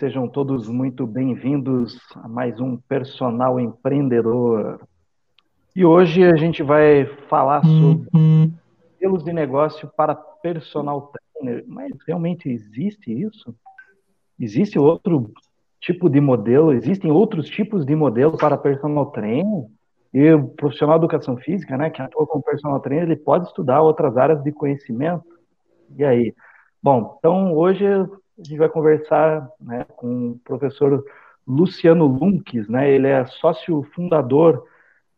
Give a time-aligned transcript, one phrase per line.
[0.00, 4.80] sejam todos muito bem-vindos a mais um Personal Empreendedor.
[5.76, 8.08] E hoje a gente vai falar sobre
[8.94, 11.66] modelos de negócio para personal trainer.
[11.68, 13.54] Mas realmente existe isso?
[14.40, 15.30] Existe outro
[15.78, 16.72] tipo de modelo?
[16.72, 19.66] Existem outros tipos de modelo para personal trainer?
[20.14, 23.82] E o profissional de educação física, né, que atua como personal trainer, ele pode estudar
[23.82, 25.26] outras áreas de conhecimento.
[25.94, 26.34] E aí?
[26.82, 27.84] Bom, então hoje
[28.40, 31.04] a gente vai conversar né, com o professor
[31.46, 32.90] Luciano Lunques, né?
[32.90, 34.64] Ele é sócio fundador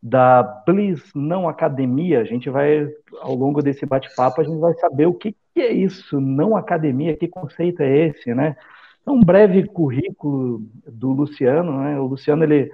[0.02, 2.20] da Bliss Não Academia.
[2.20, 2.88] A gente vai,
[3.20, 7.16] ao longo desse bate-papo, a gente vai saber o que, que, é isso, não academia,
[7.16, 8.56] que conceito é esse, né?
[9.00, 11.98] Então, um breve currículo do Luciano, né?
[12.00, 12.72] O Luciano, ele,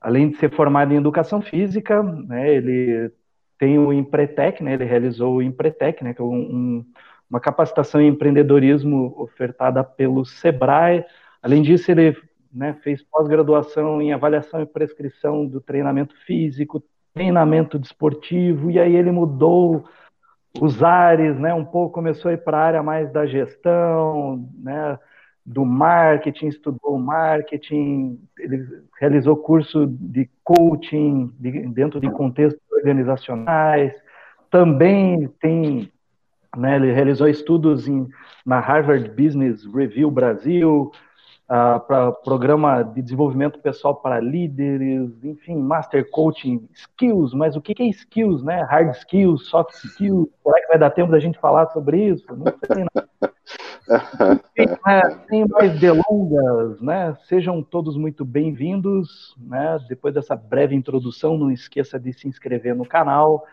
[0.00, 3.10] além de ser formado em educação física, né, ele
[3.58, 4.74] tem o Empretec, né?
[4.74, 6.12] Ele realizou o Empretec, né?
[6.12, 6.86] Que é um, um
[7.30, 11.04] uma capacitação em empreendedorismo ofertada pelo Sebrae.
[11.40, 12.16] Além disso, ele
[12.52, 16.82] né, fez pós-graduação em avaliação e prescrição do treinamento físico,
[17.14, 19.84] treinamento desportivo, e aí ele mudou
[20.60, 24.98] os ares, né, um pouco começou a ir para a área mais da gestão, né,
[25.46, 28.66] do marketing, estudou marketing, ele
[28.98, 33.92] realizou curso de coaching de, dentro de contextos organizacionais,
[34.50, 35.90] também tem
[36.56, 38.08] né, ele realizou estudos em,
[38.44, 40.90] na Harvard Business Review Brasil,
[41.50, 47.74] uh, para programa de desenvolvimento pessoal para líderes, enfim, Master Coaching Skills, mas o que,
[47.74, 48.62] que é skills, né?
[48.62, 52.24] Hard skills, soft skills, será que vai dar tempo da gente falar sobre isso?
[52.36, 53.30] Não sei não.
[55.28, 57.16] sem mais delongas, né?
[57.28, 59.78] Sejam todos muito bem-vindos, né?
[59.88, 63.44] Depois dessa breve introdução, não esqueça de se inscrever no canal,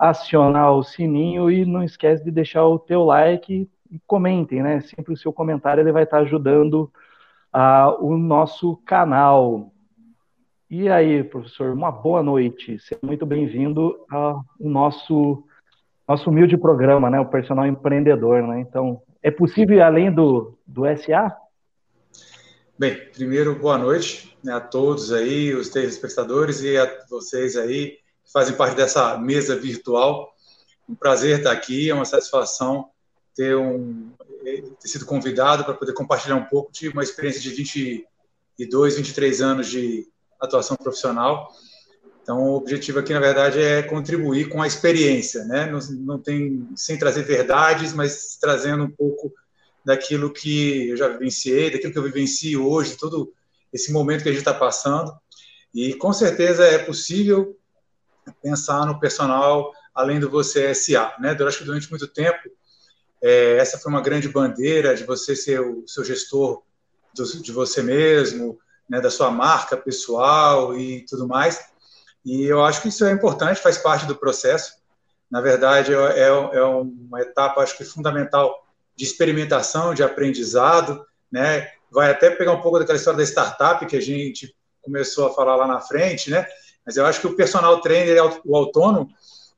[0.00, 4.80] acionar o sininho e não esquece de deixar o teu like e comentem, né?
[4.80, 6.90] Sempre o seu comentário ele vai estar ajudando
[7.54, 9.70] uh, o nosso canal.
[10.70, 12.78] E aí, professor, uma boa noite.
[12.78, 15.44] Seja muito bem-vindo ao nosso
[16.08, 17.20] nosso humilde programa, né?
[17.20, 18.60] O personal empreendedor, né?
[18.60, 21.36] Então, é possível ir além do, do SA?
[22.78, 27.99] Bem, primeiro, boa noite né, a todos aí, os telespectadores e a vocês aí
[28.32, 30.34] fazem parte dessa mesa virtual.
[30.88, 32.88] Um prazer estar aqui, é uma satisfação
[33.34, 34.10] ter, um,
[34.42, 39.68] ter sido convidado para poder compartilhar um pouco de uma experiência de 22, 23 anos
[39.68, 40.06] de
[40.40, 41.50] atuação profissional.
[42.22, 45.66] Então, o objetivo aqui, na verdade, é contribuir com a experiência, né?
[45.66, 49.32] Não, não tem, sem trazer verdades, mas trazendo um pouco
[49.84, 53.32] daquilo que eu já vivenciei, daquilo que eu vivencio hoje, todo
[53.72, 55.12] esse momento que a gente está passando.
[55.74, 57.56] E com certeza é possível
[58.42, 61.36] pensar no personal além do você SA, né?
[61.38, 62.48] Eu acho que durante muito tempo
[63.22, 66.62] é, essa foi uma grande bandeira de você ser o seu gestor
[67.14, 69.00] do, de você mesmo, né?
[69.00, 71.60] Da sua marca pessoal e tudo mais.
[72.24, 74.74] E eu acho que isso é importante, faz parte do processo.
[75.30, 78.66] Na verdade, é, é uma etapa, acho que fundamental
[78.96, 81.70] de experimentação, de aprendizado, né?
[81.90, 85.56] Vai até pegar um pouco daquela história da startup que a gente começou a falar
[85.56, 86.46] lá na frente, né?
[86.90, 89.14] Mas eu acho que o personal trainer, o autônomo,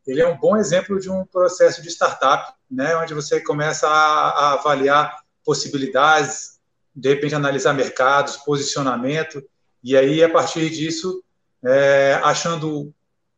[0.06, 4.28] ele é um bom exemplo de um processo de startup, né, onde você começa a,
[4.28, 6.59] a avaliar possibilidades,
[6.94, 9.42] de repente analisar mercados, posicionamento,
[9.82, 11.25] e aí a partir disso,
[11.65, 12.92] é, achando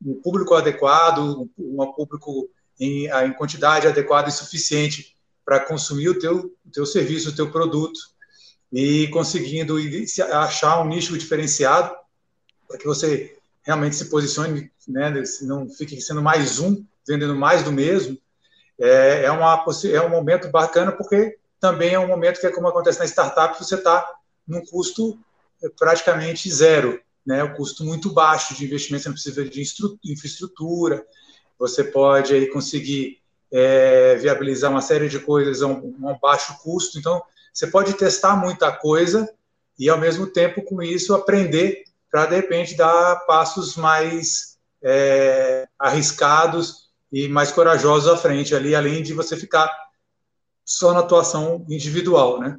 [0.04, 2.50] um público adequado, um público
[2.80, 8.00] em, em quantidade adequada e suficiente para consumir o teu, teu serviço, o teu produto,
[8.72, 9.76] e conseguindo
[10.32, 11.94] achar um nicho diferenciado
[12.66, 17.72] para que você realmente se posicione, né, não fique sendo mais um, vendendo mais do
[17.72, 18.18] mesmo,
[18.78, 22.68] é, é, uma, é um momento bacana, porque também é um momento que é como
[22.68, 24.06] acontece na startup, você está
[24.46, 25.18] num custo
[25.62, 31.04] é, praticamente zero, né, um custo muito baixo de investimento, você não precisa de infraestrutura,
[31.58, 33.18] você pode aí conseguir
[33.50, 37.94] é, viabilizar uma série de coisas a um, a um baixo custo, então você pode
[37.94, 39.32] testar muita coisa
[39.78, 41.84] e, ao mesmo tempo, com isso, aprender
[42.14, 49.02] para de repente dar passos mais é, arriscados e mais corajosos à frente ali, além
[49.02, 49.68] de você ficar
[50.64, 52.56] só na atuação individual, né?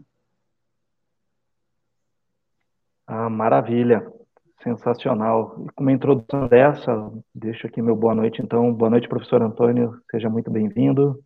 [3.07, 4.05] Ah, maravilha,
[4.61, 5.55] sensacional.
[5.65, 8.73] E com uma introdução dessa, deixo aqui meu boa noite, então.
[8.73, 11.23] Boa noite, professor Antônio, seja muito bem-vindo.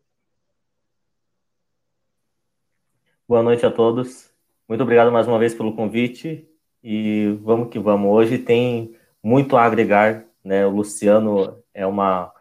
[3.27, 4.31] Boa noite a todos.
[4.67, 6.47] Muito obrigado mais uma vez pelo convite
[6.83, 8.11] e vamos que vamos.
[8.11, 10.65] Hoje tem muito a agregar, né?
[10.65, 12.31] O Luciano é uma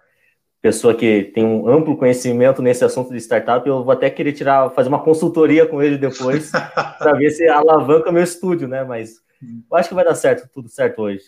[0.61, 4.70] pessoa que tem um amplo conhecimento nesse assunto de startup, eu vou até querer tirar,
[4.70, 6.50] fazer uma consultoria com ele depois,
[6.99, 8.82] para ver se alavanca meu estúdio, né?
[8.85, 11.25] Mas eu acho que vai dar certo, tudo certo hoje.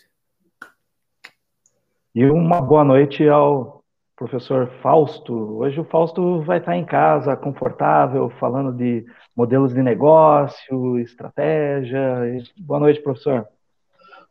[2.13, 3.80] E uma boa noite ao
[4.21, 5.33] professor Fausto.
[5.33, 9.03] Hoje o Fausto vai estar em casa, confortável, falando de
[9.35, 12.21] modelos de negócio, estratégia.
[12.59, 13.47] Boa noite, professor.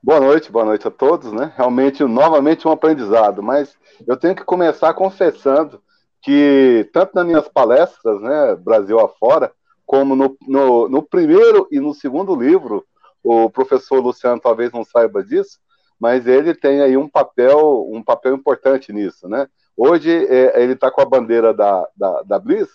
[0.00, 1.52] Boa noite, boa noite a todos, né?
[1.56, 3.76] Realmente, novamente um aprendizado, mas
[4.06, 5.82] eu tenho que começar confessando
[6.22, 9.50] que, tanto nas minhas palestras, né, Brasil afora,
[9.84, 12.86] como no, no, no primeiro e no segundo livro,
[13.24, 15.58] o professor Luciano talvez não saiba disso,
[15.98, 19.48] mas ele tem aí um papel, um papel importante nisso, né?
[19.76, 22.68] Hoje é, ele está com a bandeira da, da, da Bliss,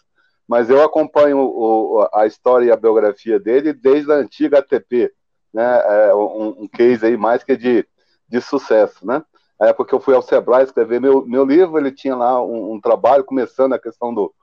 [0.47, 5.11] mas eu acompanho o, a história e a biografia dele desde a antiga ATP,
[5.53, 7.87] né, é um, um, case aí mais que de,
[8.27, 9.23] de sucesso, né?
[9.59, 12.73] A época que eu fui ao Sebrae escrever meu, meu livro, ele tinha lá um,
[12.73, 14.33] um trabalho começando a questão do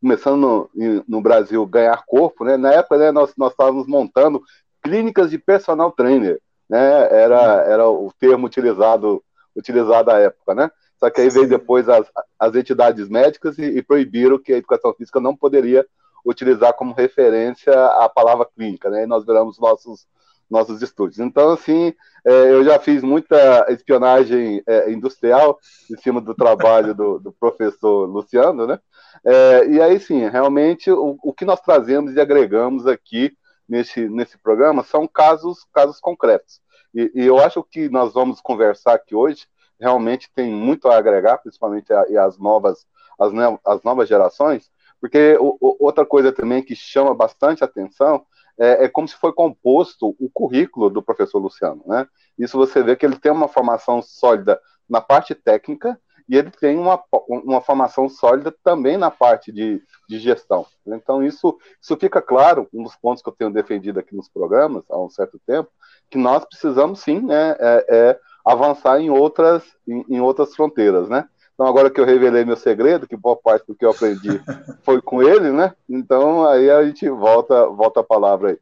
[0.00, 2.56] começando no, no, Brasil ganhar corpo, né?
[2.56, 4.42] Na época né, nós nós estávamos montando
[4.82, 6.38] clínicas de personal trainer,
[6.68, 7.08] né?
[7.10, 9.24] Era era o termo utilizado
[9.56, 10.70] utilizado à época, né?
[10.98, 12.06] Só que aí veio depois as,
[12.38, 15.86] as entidades médicas e, e proibiram que a educação física não poderia
[16.26, 19.04] utilizar como referência a palavra clínica, né?
[19.04, 20.06] E nós viramos nossos
[20.50, 21.18] nossos estúdios.
[21.18, 21.92] Então, assim,
[22.24, 25.58] é, eu já fiz muita espionagem é, industrial
[25.90, 28.80] em cima do trabalho do, do professor Luciano, né?
[29.24, 33.36] É, e aí, sim, realmente, o, o, que nós trazemos e agregamos aqui
[33.68, 36.60] nesse, nesse programa são casos, casos concretos.
[36.94, 39.46] E, e eu acho que nós vamos conversar aqui hoje
[39.80, 42.86] realmente tem muito a agregar, principalmente a, as novas
[43.18, 43.32] as,
[43.64, 44.70] as novas gerações,
[45.00, 48.24] porque o, o, outra coisa também que chama bastante atenção
[48.58, 52.06] é, é, como se foi composto o currículo do professor Luciano, né?
[52.36, 55.98] Isso você vê que ele tem uma formação sólida na parte técnica
[56.28, 60.66] e ele tem uma, uma formação sólida também na parte de, de gestão.
[60.86, 64.84] Então, isso, isso fica claro, um dos pontos que eu tenho defendido aqui nos programas
[64.90, 65.70] há um certo tempo,
[66.10, 71.28] que nós precisamos sim né, é, é avançar em outras, em, em outras fronteiras, né?
[71.52, 74.40] Então, agora que eu revelei meu segredo, que boa parte do que eu aprendi
[74.84, 75.74] foi com ele, né?
[75.88, 78.58] Então, aí a gente volta, volta a palavra aí.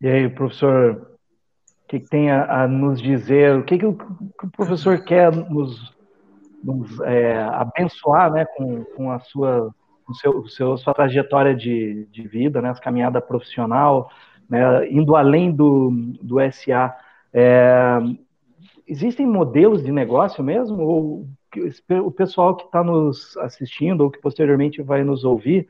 [0.00, 1.16] E aí, professor,
[1.84, 3.56] o que, que tem a, a, nos dizer?
[3.56, 5.94] O que, que, o, que o professor quer nos,
[6.62, 9.72] nos é, abençoar né, com, com a sua,
[10.04, 14.10] com seu, seu, sua trajetória de, de vida, né, a caminhada profissional,
[14.52, 15.90] né, indo além do,
[16.20, 16.94] do SA?
[17.32, 17.98] É,
[18.86, 20.82] existem modelos de negócio mesmo?
[20.82, 21.26] Ou
[22.04, 25.68] o pessoal que está nos assistindo ou que posteriormente vai nos ouvir,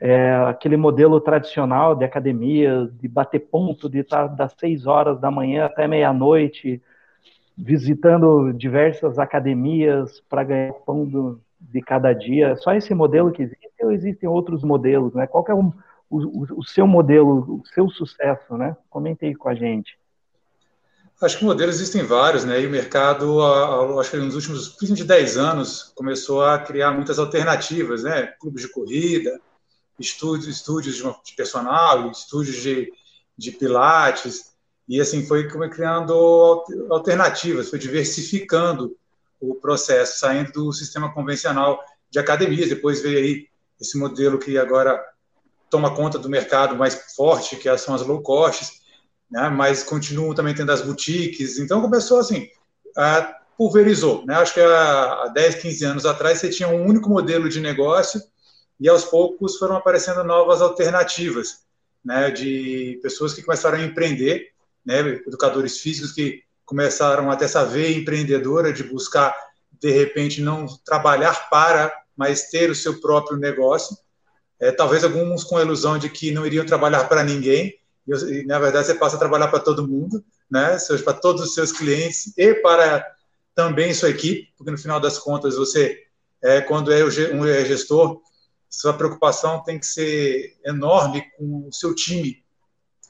[0.00, 5.20] é, aquele modelo tradicional de academia, de bater ponto, de estar tá das seis horas
[5.20, 6.82] da manhã até meia-noite,
[7.56, 12.56] visitando diversas academias para ganhar pão do, de cada dia.
[12.56, 15.14] Só esse modelo que existe ou existem outros modelos?
[15.14, 15.26] Né?
[15.26, 15.72] Qual é o,
[16.16, 18.56] o, o seu modelo, o seu sucesso?
[18.56, 18.76] Né?
[18.90, 19.96] Comente aí com a gente.
[21.20, 22.60] Acho que modelos existem vários, né?
[22.60, 23.40] E o mercado,
[24.00, 28.26] acho que nos últimos, principalmente 10 anos, começou a criar muitas alternativas, né?
[28.40, 29.40] Clubes de corrida,
[30.00, 32.92] estúdios, estúdios de personal, estúdios de,
[33.38, 34.52] de pilates,
[34.88, 36.12] e assim foi criando
[36.90, 38.96] alternativas, foi diversificando
[39.40, 41.80] o processo, saindo do sistema convencional
[42.10, 42.68] de academias.
[42.68, 43.46] Depois veio aí
[43.80, 45.00] esse modelo que agora
[45.72, 48.82] toma conta do mercado mais forte, que são as low costs
[49.32, 49.48] né?
[49.48, 51.58] mas continuam também tendo as boutiques.
[51.58, 52.48] Então começou assim,
[52.96, 54.24] a, pulverizou.
[54.26, 54.34] Né?
[54.34, 58.22] Acho que há 10, 15 anos atrás você tinha um único modelo de negócio
[58.78, 61.62] e aos poucos foram aparecendo novas alternativas
[62.04, 62.30] né?
[62.30, 64.50] de pessoas que começaram a empreender,
[64.84, 64.98] né?
[65.26, 69.34] educadores físicos que começaram a ter essa veia empreendedora de buscar,
[69.80, 73.96] de repente, não trabalhar para, mas ter o seu próprio negócio.
[74.62, 77.74] É, talvez alguns com a ilusão de que não iriam trabalhar para ninguém,
[78.06, 80.76] e, na verdade você passa a trabalhar para todo mundo, né?
[81.02, 83.04] para todos os seus clientes e para
[83.56, 85.98] também sua equipe, porque no final das contas você,
[86.40, 87.04] é, quando é
[87.34, 88.20] um é gestor,
[88.70, 92.42] sua preocupação tem que ser enorme com o seu time,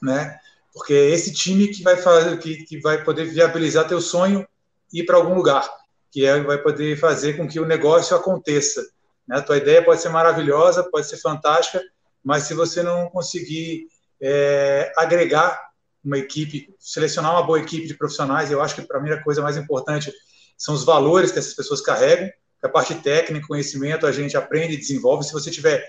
[0.01, 0.37] né?
[0.73, 4.45] Porque é esse time que vai fazer, que, que vai poder viabilizar teu sonho
[4.91, 5.69] ir para algum lugar,
[6.11, 8.83] que é, vai poder fazer com que o negócio aconteça.
[9.27, 9.37] Né?
[9.37, 11.81] A tua ideia pode ser maravilhosa, pode ser fantástica,
[12.23, 13.87] mas se você não conseguir
[14.21, 15.59] é, agregar
[16.03, 18.51] uma equipe, selecionar uma boa equipe de profissionais.
[18.51, 20.11] Eu acho que para mim a coisa mais importante
[20.57, 22.29] são os valores que essas pessoas carregam.
[22.61, 25.25] A parte técnica, conhecimento, a gente aprende e desenvolve.
[25.25, 25.83] Se você tiver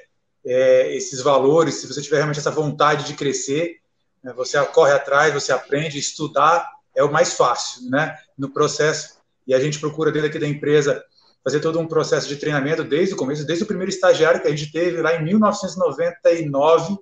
[0.44, 3.76] é, esses valores, se você tiver realmente essa vontade de crescer,
[4.22, 8.16] né, você corre atrás, você aprende, estudar é o mais fácil, né?
[8.38, 11.04] No processo e a gente procura dentro aqui da empresa
[11.44, 14.50] fazer todo um processo de treinamento desde o começo, desde o primeiro estagiário que a
[14.50, 16.96] gente teve lá em 1999.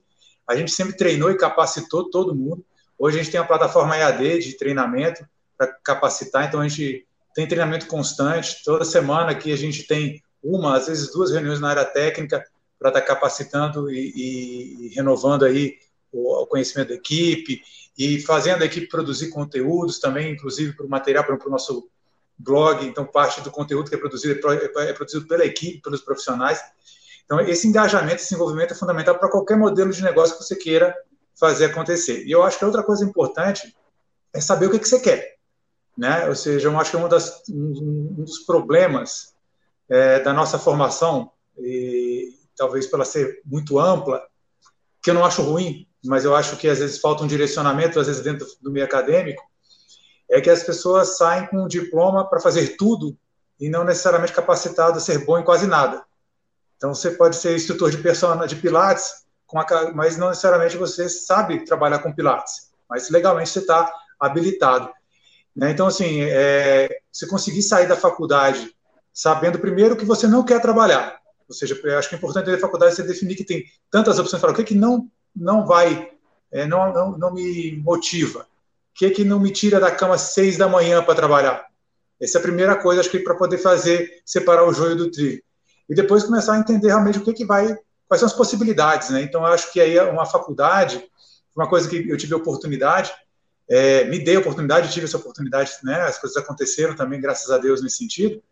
[0.48, 2.64] A gente sempre treinou e capacitou todo mundo.
[2.98, 5.24] Hoje a gente tem uma plataforma EAD de treinamento
[5.56, 8.62] para capacitar, então a gente tem treinamento constante.
[8.64, 12.44] Toda semana aqui a gente tem uma, às vezes duas reuniões na área técnica
[12.78, 15.78] para estar tá capacitando e, e, e, renovando aí
[16.10, 17.62] o, o, conhecimento da equipe
[17.96, 21.88] e fazendo a equipe produzir conteúdos também, inclusive para o material, para o nosso
[22.38, 26.60] blog, então parte do conteúdo que é produzido é, é produzido pela equipe, pelos profissionais.
[27.24, 30.94] Então, esse engajamento, esse envolvimento é fundamental para qualquer modelo de negócio que você queira
[31.38, 32.24] fazer acontecer.
[32.24, 33.74] E eu acho que outra coisa importante
[34.34, 35.36] é saber o que, que você quer.
[35.96, 36.28] Né?
[36.28, 39.34] Ou seja, eu acho que é um, das, um, um dos problemas
[39.88, 44.22] é, da nossa formação, e talvez pela ser muito ampla,
[45.02, 48.06] que eu não acho ruim, mas eu acho que às vezes falta um direcionamento, às
[48.06, 49.42] vezes dentro do meio acadêmico,
[50.32, 53.14] é que as pessoas saem com um diploma para fazer tudo
[53.60, 56.02] e não necessariamente capacitado a ser bom em quase nada.
[56.78, 61.66] Então, você pode ser instrutor de persona, de pilates, a, mas não necessariamente você sabe
[61.66, 64.90] trabalhar com pilates, mas legalmente você está habilitado.
[65.54, 65.70] Né?
[65.70, 68.74] Então, assim, é, você conseguir sair da faculdade
[69.12, 72.94] sabendo primeiro que você não quer trabalhar, ou seja, acho que é importante da faculdade
[72.94, 76.10] você definir que tem tantas opções para o que, que não, não vai,
[76.50, 78.46] é, não, não, não me motiva,
[78.94, 81.64] que, que não me tira da cama às seis da manhã para trabalhar?
[82.20, 85.42] Essa é a primeira coisa, acho que para poder fazer, separar o joio do trigo.
[85.88, 89.22] E depois começar a entender realmente o que, que vai, quais são as possibilidades, né?
[89.22, 91.04] Então, acho que aí uma faculdade,
[91.54, 93.12] uma coisa que eu tive oportunidade,
[93.68, 96.02] é, me dei a oportunidade, tive essa oportunidade, né?
[96.02, 98.42] As coisas aconteceram também, graças a Deus, nesse sentido,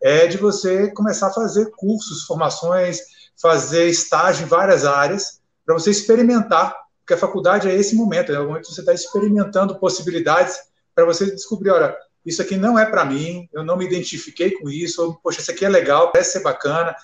[0.00, 2.98] é de você começar a fazer cursos, formações,
[3.40, 8.40] fazer estágio em várias áreas, para você experimentar porque a faculdade é esse momento, é
[8.40, 10.56] o momento que você está experimentando possibilidades
[10.94, 14.70] para você descobrir, olha, isso aqui não é para mim, eu não me identifiquei com
[14.70, 16.94] isso, ou, poxa, isso aqui é legal, parece ser bacana.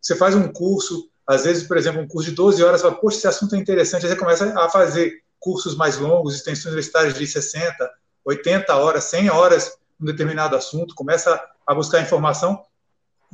[0.00, 3.00] Você faz um curso, às vezes, por exemplo, um curso de 12 horas, você fala,
[3.00, 7.14] poxa, esse assunto é interessante, aí você começa a fazer cursos mais longos, extensões universitárias
[7.14, 7.90] de 60,
[8.24, 12.64] 80 horas, 100 horas um determinado assunto, começa a buscar informação,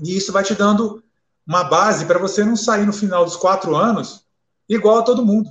[0.02, 1.02] e isso vai te dando
[1.46, 4.24] uma base para você não sair no final dos quatro anos
[4.68, 5.50] igual a todo mundo.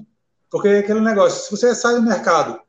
[0.49, 2.59] Porque aquele negócio, se você sai do mercado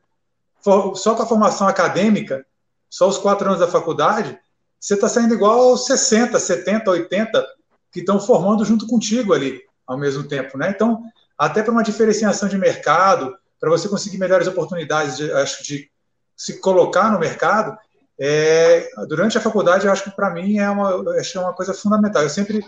[0.61, 2.45] só com a formação acadêmica,
[2.89, 4.37] só os quatro anos da faculdade,
[4.79, 7.47] você está saindo igual aos 60, 70, 80
[7.91, 10.69] que estão formando junto contigo ali ao mesmo tempo, né?
[10.69, 11.03] Então,
[11.37, 15.89] até para uma diferenciação de mercado, para você conseguir melhores oportunidades, de, acho de
[16.37, 17.77] se colocar no mercado,
[18.19, 22.23] é, durante a faculdade, eu acho que para mim é uma, é uma coisa fundamental.
[22.23, 22.63] Eu sempre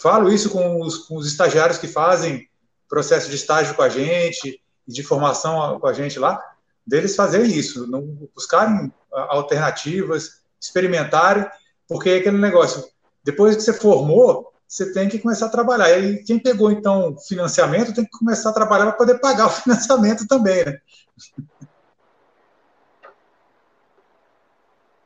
[0.00, 2.48] falo isso com os, com os estagiários que fazem
[2.88, 6.40] processo de estágio com a gente de formação com a gente lá,
[6.86, 8.02] deles fazerem isso, não
[8.34, 11.46] buscarem alternativas, experimentarem,
[11.88, 12.84] porque é aquele negócio,
[13.24, 15.98] depois que você formou, você tem que começar a trabalhar.
[15.98, 20.26] E quem pegou, então, financiamento tem que começar a trabalhar para poder pagar o financiamento
[20.26, 20.78] também, né?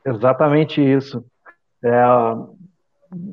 [0.04, 1.24] Exatamente isso.
[1.82, 2.02] É,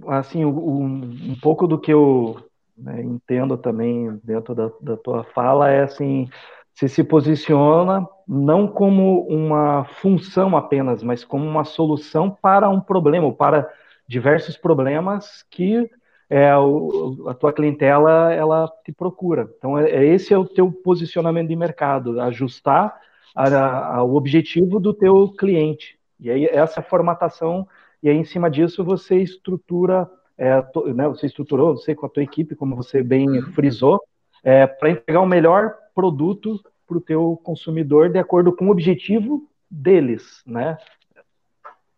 [0.08, 2.47] assim, um, um pouco do que eu
[2.78, 6.30] né, entendo também dentro da, da tua fala é assim,
[6.74, 13.34] se se posiciona não como uma função apenas, mas como uma solução para um problema,
[13.34, 13.68] para
[14.08, 15.90] diversos problemas que
[16.30, 19.50] é, o, a tua clientela ela te procura.
[19.58, 23.00] Então, é, é esse é o teu posicionamento de mercado, ajustar
[23.36, 25.98] a, a, o objetivo do teu cliente.
[26.20, 27.68] E aí, essa formatação,
[28.02, 32.10] e aí, em cima disso, você estrutura é, to, né, você estruturou, você com a
[32.10, 33.54] tua equipe, como você bem uhum.
[33.54, 34.02] frisou,
[34.44, 39.50] é, para entregar o melhor produto para o teu consumidor de acordo com o objetivo
[39.70, 40.78] deles, né?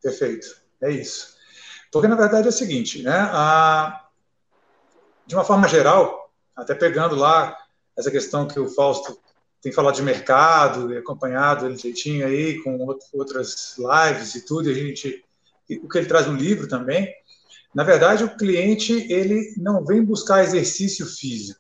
[0.02, 0.48] Perfeito,
[0.82, 1.38] é isso.
[1.92, 3.12] Porque na verdade é o seguinte, né?
[3.32, 4.08] A,
[5.28, 7.56] de uma forma geral, até pegando lá
[7.98, 9.20] essa questão que o Fausto
[9.62, 12.78] tem falado de mercado e acompanhado ele jeitinho aí com
[13.14, 15.24] outras lives e tudo, e a gente
[15.84, 17.14] o que ele traz no livro também,
[17.74, 21.60] na verdade, o cliente ele não vem buscar exercício físico,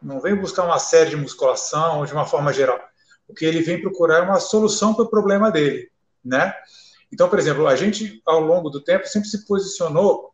[0.00, 2.80] não vem buscar uma série de musculação de uma forma geral.
[3.28, 5.90] O que ele vem procurar é uma solução para o problema dele,
[6.24, 6.54] né?
[7.12, 10.32] Então, por exemplo, a gente ao longo do tempo sempre se posicionou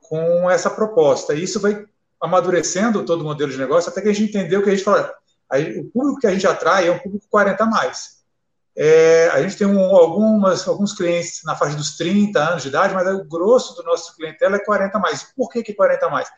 [0.00, 1.34] com essa proposta.
[1.34, 1.84] E isso vai
[2.20, 5.14] amadurecendo todo o modelo de negócio até que a gente entendeu que a gente fala,
[5.78, 8.16] o público que a gente atrai é um público 40 mais.
[8.76, 12.92] É, a gente tem um, algumas, alguns clientes na faixa dos 30 anos de idade,
[12.92, 15.22] mas o grosso do nosso clientela é 40 mais.
[15.34, 16.28] Por que, que 40 mais?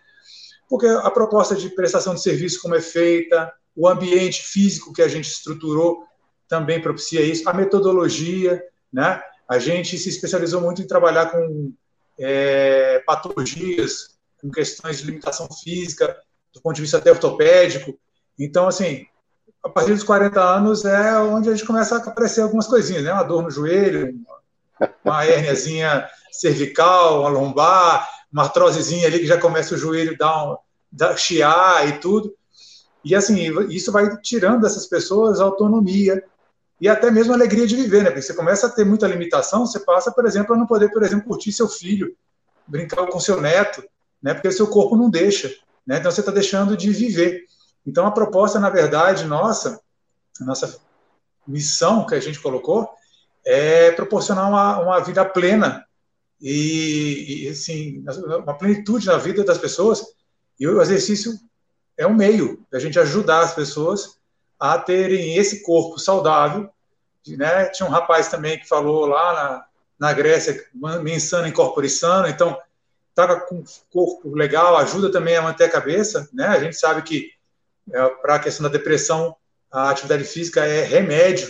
[0.68, 5.08] Porque a proposta de prestação de serviço, como é feita, o ambiente físico que a
[5.08, 6.04] gente estruturou
[6.46, 9.20] também propicia isso, a metodologia, né?
[9.48, 11.72] a gente se especializou muito em trabalhar com
[12.20, 16.16] é, patologias, com questões de limitação física,
[16.52, 17.98] do ponto de vista até ortopédico.
[18.38, 19.06] Então, assim,
[19.68, 23.12] a partir dos 40 anos é onde a gente começa a aparecer algumas coisinhas, né?
[23.12, 24.14] Uma dor no joelho,
[25.04, 30.56] uma hérniazinha cervical, uma lombar, uma artrosezinha ali que já começa o joelho dar, um,
[30.90, 32.34] dar chiar e tudo.
[33.04, 36.22] E assim, isso vai tirando dessas pessoas autonomia
[36.80, 38.10] e até mesmo alegria de viver, né?
[38.10, 41.02] Porque você começa a ter muita limitação, você passa, por exemplo, a não poder, por
[41.02, 42.14] exemplo, curtir seu filho,
[42.66, 43.82] brincar com seu neto,
[44.22, 44.32] né?
[44.32, 45.52] Porque o seu corpo não deixa,
[45.86, 45.98] né?
[45.98, 47.44] Então você está deixando de viver.
[47.88, 49.80] Então a proposta, na verdade, nossa,
[50.40, 50.78] nossa
[51.46, 52.86] missão que a gente colocou
[53.46, 55.86] é proporcionar uma, uma vida plena
[56.38, 58.04] e, e assim,
[58.44, 60.04] uma plenitude na vida das pessoas.
[60.60, 61.32] E o exercício
[61.96, 64.18] é um meio da gente ajudar as pessoas
[64.60, 66.68] a terem esse corpo saudável.
[67.26, 67.66] Né?
[67.70, 69.64] Tinha um rapaz também que falou lá na,
[69.98, 70.62] na Grécia,
[71.02, 72.58] mensana incorpore sano, então
[73.08, 76.46] estava com corpo legal, ajuda também a manter a cabeça, né?
[76.46, 77.37] A gente sabe que
[78.22, 79.34] para a questão da depressão,
[79.70, 81.48] a atividade física é remédio,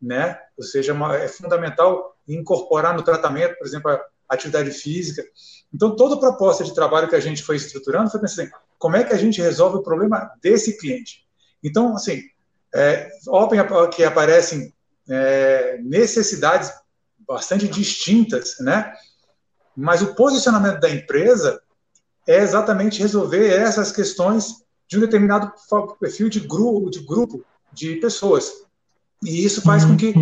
[0.00, 0.38] né?
[0.56, 5.24] Ou seja, uma, é fundamental incorporar no tratamento, por exemplo, a atividade física.
[5.72, 9.04] Então, toda proposta de trabalho que a gente foi estruturando foi pensando assim, como é
[9.04, 11.26] que a gente resolve o problema desse cliente.
[11.62, 12.22] Então, assim,
[12.74, 14.72] é, óbvio que aparecem
[15.08, 16.72] é, necessidades
[17.26, 18.92] bastante distintas, né?
[19.76, 21.60] Mas o posicionamento da empresa
[22.26, 25.52] é exatamente resolver essas questões de um determinado
[25.98, 28.52] perfil de grupo, de grupo de pessoas.
[29.22, 30.14] E isso faz com que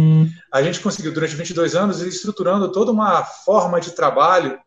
[0.52, 4.58] a gente conseguiu, durante 22 anos, ir estruturando toda uma forma de trabalho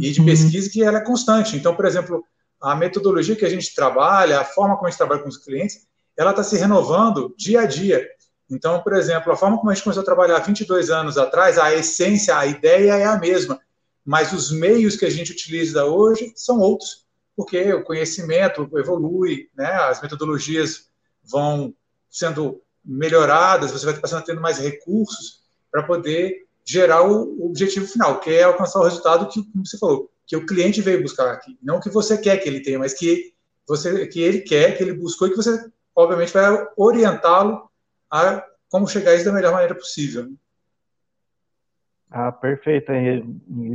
[0.00, 1.56] e de pesquisa que ela é constante.
[1.56, 2.24] Então, por exemplo,
[2.60, 5.86] a metodologia que a gente trabalha, a forma como a gente trabalha com os clientes,
[6.16, 8.06] ela está se renovando dia a dia.
[8.50, 11.74] Então, por exemplo, a forma como a gente começou a trabalhar 22 anos atrás, a
[11.74, 13.58] essência, a ideia é a mesma,
[14.04, 17.03] mas os meios que a gente utiliza hoje são outros,
[17.36, 19.72] porque o conhecimento evolui, né?
[19.72, 20.88] as metodologias
[21.22, 21.74] vão
[22.10, 28.20] sendo melhoradas, você vai passando a tendo mais recursos para poder gerar o objetivo final,
[28.20, 31.58] que é alcançar o resultado que, como você falou, que o cliente veio buscar aqui,
[31.62, 33.34] não que você quer que ele tenha, mas que
[33.66, 37.68] você que ele quer, que ele buscou e que você obviamente vai orientá-lo
[38.10, 40.32] a como chegar a isso da melhor maneira possível.
[42.16, 42.92] Ah, perfeito.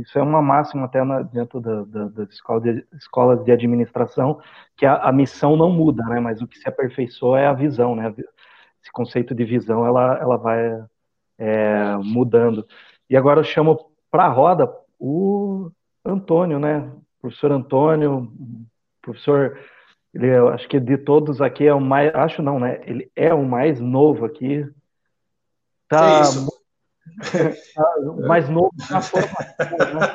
[0.00, 4.40] Isso é uma máxima até na, dentro da, da, das escolas de, escolas de administração,
[4.78, 6.20] que a, a, missão não muda, né?
[6.20, 8.08] Mas o que se aperfeiçoa é a visão, né?
[8.82, 10.82] Esse conceito de visão, ela, ela vai
[11.36, 12.66] é, mudando.
[13.10, 13.78] E agora eu chamo
[14.10, 15.70] para a roda o
[16.02, 16.90] Antônio, né?
[17.20, 18.32] Professor Antônio,
[19.02, 19.60] professor,
[20.14, 22.80] ele, eu acho que de todos aqui é o mais, acho não, né?
[22.86, 24.66] Ele é o mais novo aqui.
[25.86, 26.59] Tá, tá
[28.26, 30.08] mais novo na formação,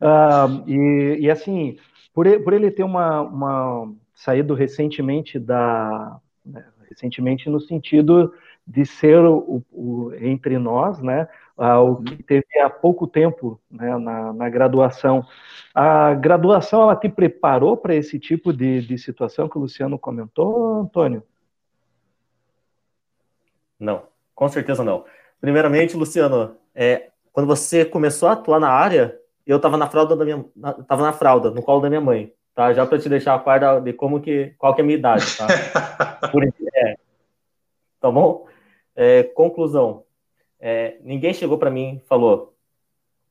[0.00, 1.78] uh, e, e, assim,
[2.14, 8.32] por ele, por ele ter uma, uma saído recentemente da né, recentemente no sentido
[8.66, 11.26] de ser o, o entre nós, né,
[11.56, 15.26] ah, o que teve há pouco tempo né, na, na, graduação.
[15.74, 20.80] A graduação, ela te preparou para esse tipo de, de situação que o Luciano comentou,
[20.80, 21.22] Antônio?
[23.78, 24.02] Não,
[24.38, 25.04] com certeza não.
[25.40, 30.24] Primeiramente, Luciano, é, quando você começou a atuar na área, eu estava na fralda da
[30.24, 30.44] minha,
[30.78, 32.72] estava na fralda, no colo da minha mãe, tá?
[32.72, 35.24] Já para te deixar a par de como que, qual que é a minha idade,
[35.36, 36.20] tá?
[36.30, 36.96] Por, é,
[38.00, 38.46] tá bom?
[38.94, 40.04] É, conclusão,
[40.60, 42.54] é, ninguém chegou para mim e falou,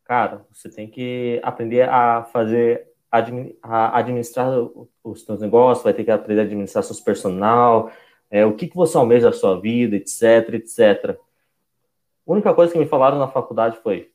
[0.03, 4.49] cara, você tem que aprender a fazer, a administrar
[5.01, 7.93] os seus negócios, vai ter que aprender a administrar seu personal,
[8.29, 11.17] é, o que, que você almeja da sua vida, etc, etc.
[12.27, 14.11] A única coisa que me falaram na faculdade foi,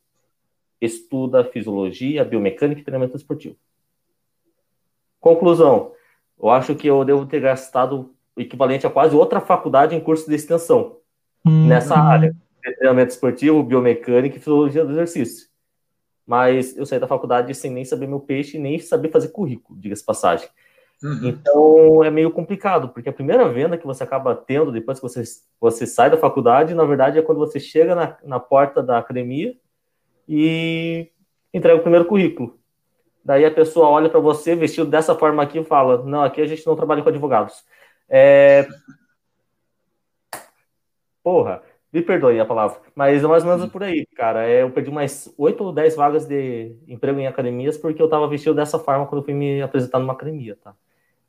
[0.81, 3.57] estuda fisiologia, biomecânica e treinamento esportivo.
[5.21, 5.93] Conclusão,
[6.41, 10.29] eu acho que eu devo ter gastado o equivalente a quase outra faculdade em curso
[10.29, 10.97] de extensão
[11.45, 15.49] hum, nessa área treinamento esportivo, biomecânica e fisiologia do exercício.
[16.27, 20.05] Mas eu saí da faculdade sem nem saber meu peixe, nem saber fazer currículo, diga-se
[20.05, 20.49] passagem.
[21.03, 21.29] Uhum.
[21.29, 25.23] Então é meio complicado, porque a primeira venda que você acaba tendo depois que você,
[25.61, 29.57] você sai da faculdade, na verdade, é quando você chega na, na porta da academia
[30.29, 31.11] e
[31.53, 32.57] entrega o primeiro currículo.
[33.25, 36.47] Daí a pessoa olha para você vestido dessa forma aqui e fala: Não, aqui a
[36.47, 37.65] gente não trabalha com advogados.
[38.09, 38.67] É...
[41.23, 41.63] Porra,
[41.93, 44.49] me perdoe a palavra, mas é mais ou menos por aí, cara.
[44.49, 48.27] É, eu perdi mais 8 ou 10 vagas de emprego em academias porque eu estava
[48.27, 50.75] vestido dessa forma quando fui me apresentar numa academia, tá?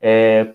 [0.06, 0.52] É,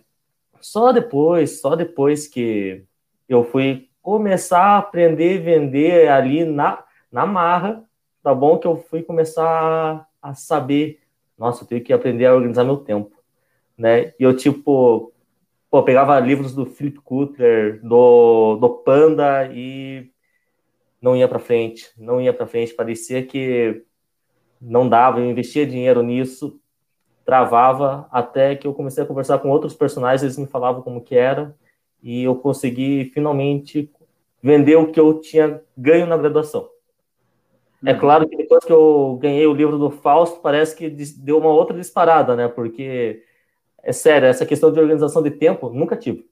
[0.62, 2.86] só depois, só depois que
[3.28, 7.84] eu fui começar a aprender a vender ali na, na marra,
[8.22, 8.60] tá bom?
[8.60, 11.00] Que eu fui começar a saber,
[11.36, 13.24] nossa, eu tenho que aprender a organizar meu tempo,
[13.76, 14.14] né?
[14.20, 15.12] E eu, tipo,
[15.68, 20.12] pô, pegava livros do Philip Kotler, do, do Panda e
[21.02, 23.84] não ia para frente, não ia para frente, parecia que
[24.62, 26.62] não dava, eu investia dinheiro nisso,
[27.30, 31.16] travava, até que eu comecei a conversar com outros personagens, eles me falavam como que
[31.16, 31.56] era,
[32.02, 33.92] e eu consegui finalmente
[34.42, 36.68] vender o que eu tinha ganho na graduação.
[37.86, 38.00] É uhum.
[38.00, 41.78] claro que depois que eu ganhei o livro do Fausto, parece que deu uma outra
[41.78, 42.48] disparada, né?
[42.48, 43.22] Porque,
[43.84, 46.28] é sério, essa questão de organização de tempo, nunca tive.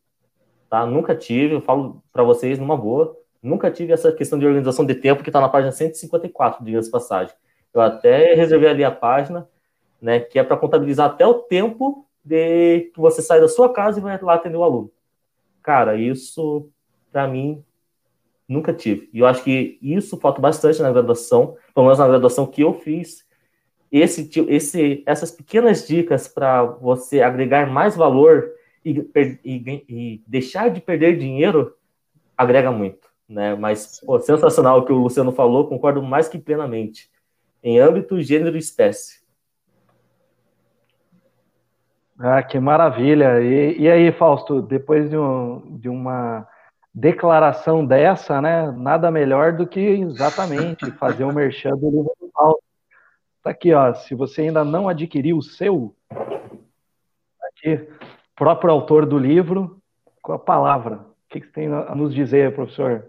[0.68, 0.84] Tá?
[0.84, 4.96] Nunca tive, eu falo para vocês numa boa, nunca tive essa questão de organização de
[4.96, 7.36] tempo que está na página 154, diga-se passagem.
[7.72, 9.48] Eu até reservei ali a página,
[10.02, 14.00] né, que é para contabilizar até o tempo de que você sai da sua casa
[14.00, 14.92] e vai lá atender o aluno.
[15.64, 16.70] Cara, isso,
[17.12, 17.64] para mim,
[18.48, 19.10] nunca tive.
[19.14, 22.74] E eu acho que isso falta bastante na graduação, pelo menos na graduação que eu
[22.74, 23.26] fiz.
[23.92, 28.52] Esse, esse, essas pequenas dicas para você agregar mais valor
[28.84, 28.92] e,
[29.44, 31.74] e, e, deixar de perder dinheiro
[32.38, 33.56] agrega muito, né?
[33.56, 37.10] Mas pô, sensacional o que o Luciano falou, concordo mais que plenamente.
[37.64, 39.17] Em âmbito gênero e espécie.
[42.20, 43.42] Ah, que maravilha!
[43.42, 46.48] E, e aí, Fausto, depois de, um, de uma
[46.94, 48.72] declaração dessa, né?
[48.72, 52.60] Nada melhor do que exatamente fazer um merchan do livro do Paulo.
[53.44, 53.94] Tá aqui, ó.
[53.94, 57.88] Se você ainda não adquiriu o seu, tá aqui,
[58.36, 59.80] próprio autor do livro,
[60.24, 60.96] com a palavra.
[60.96, 63.06] O que, que você tem a nos dizer, professor?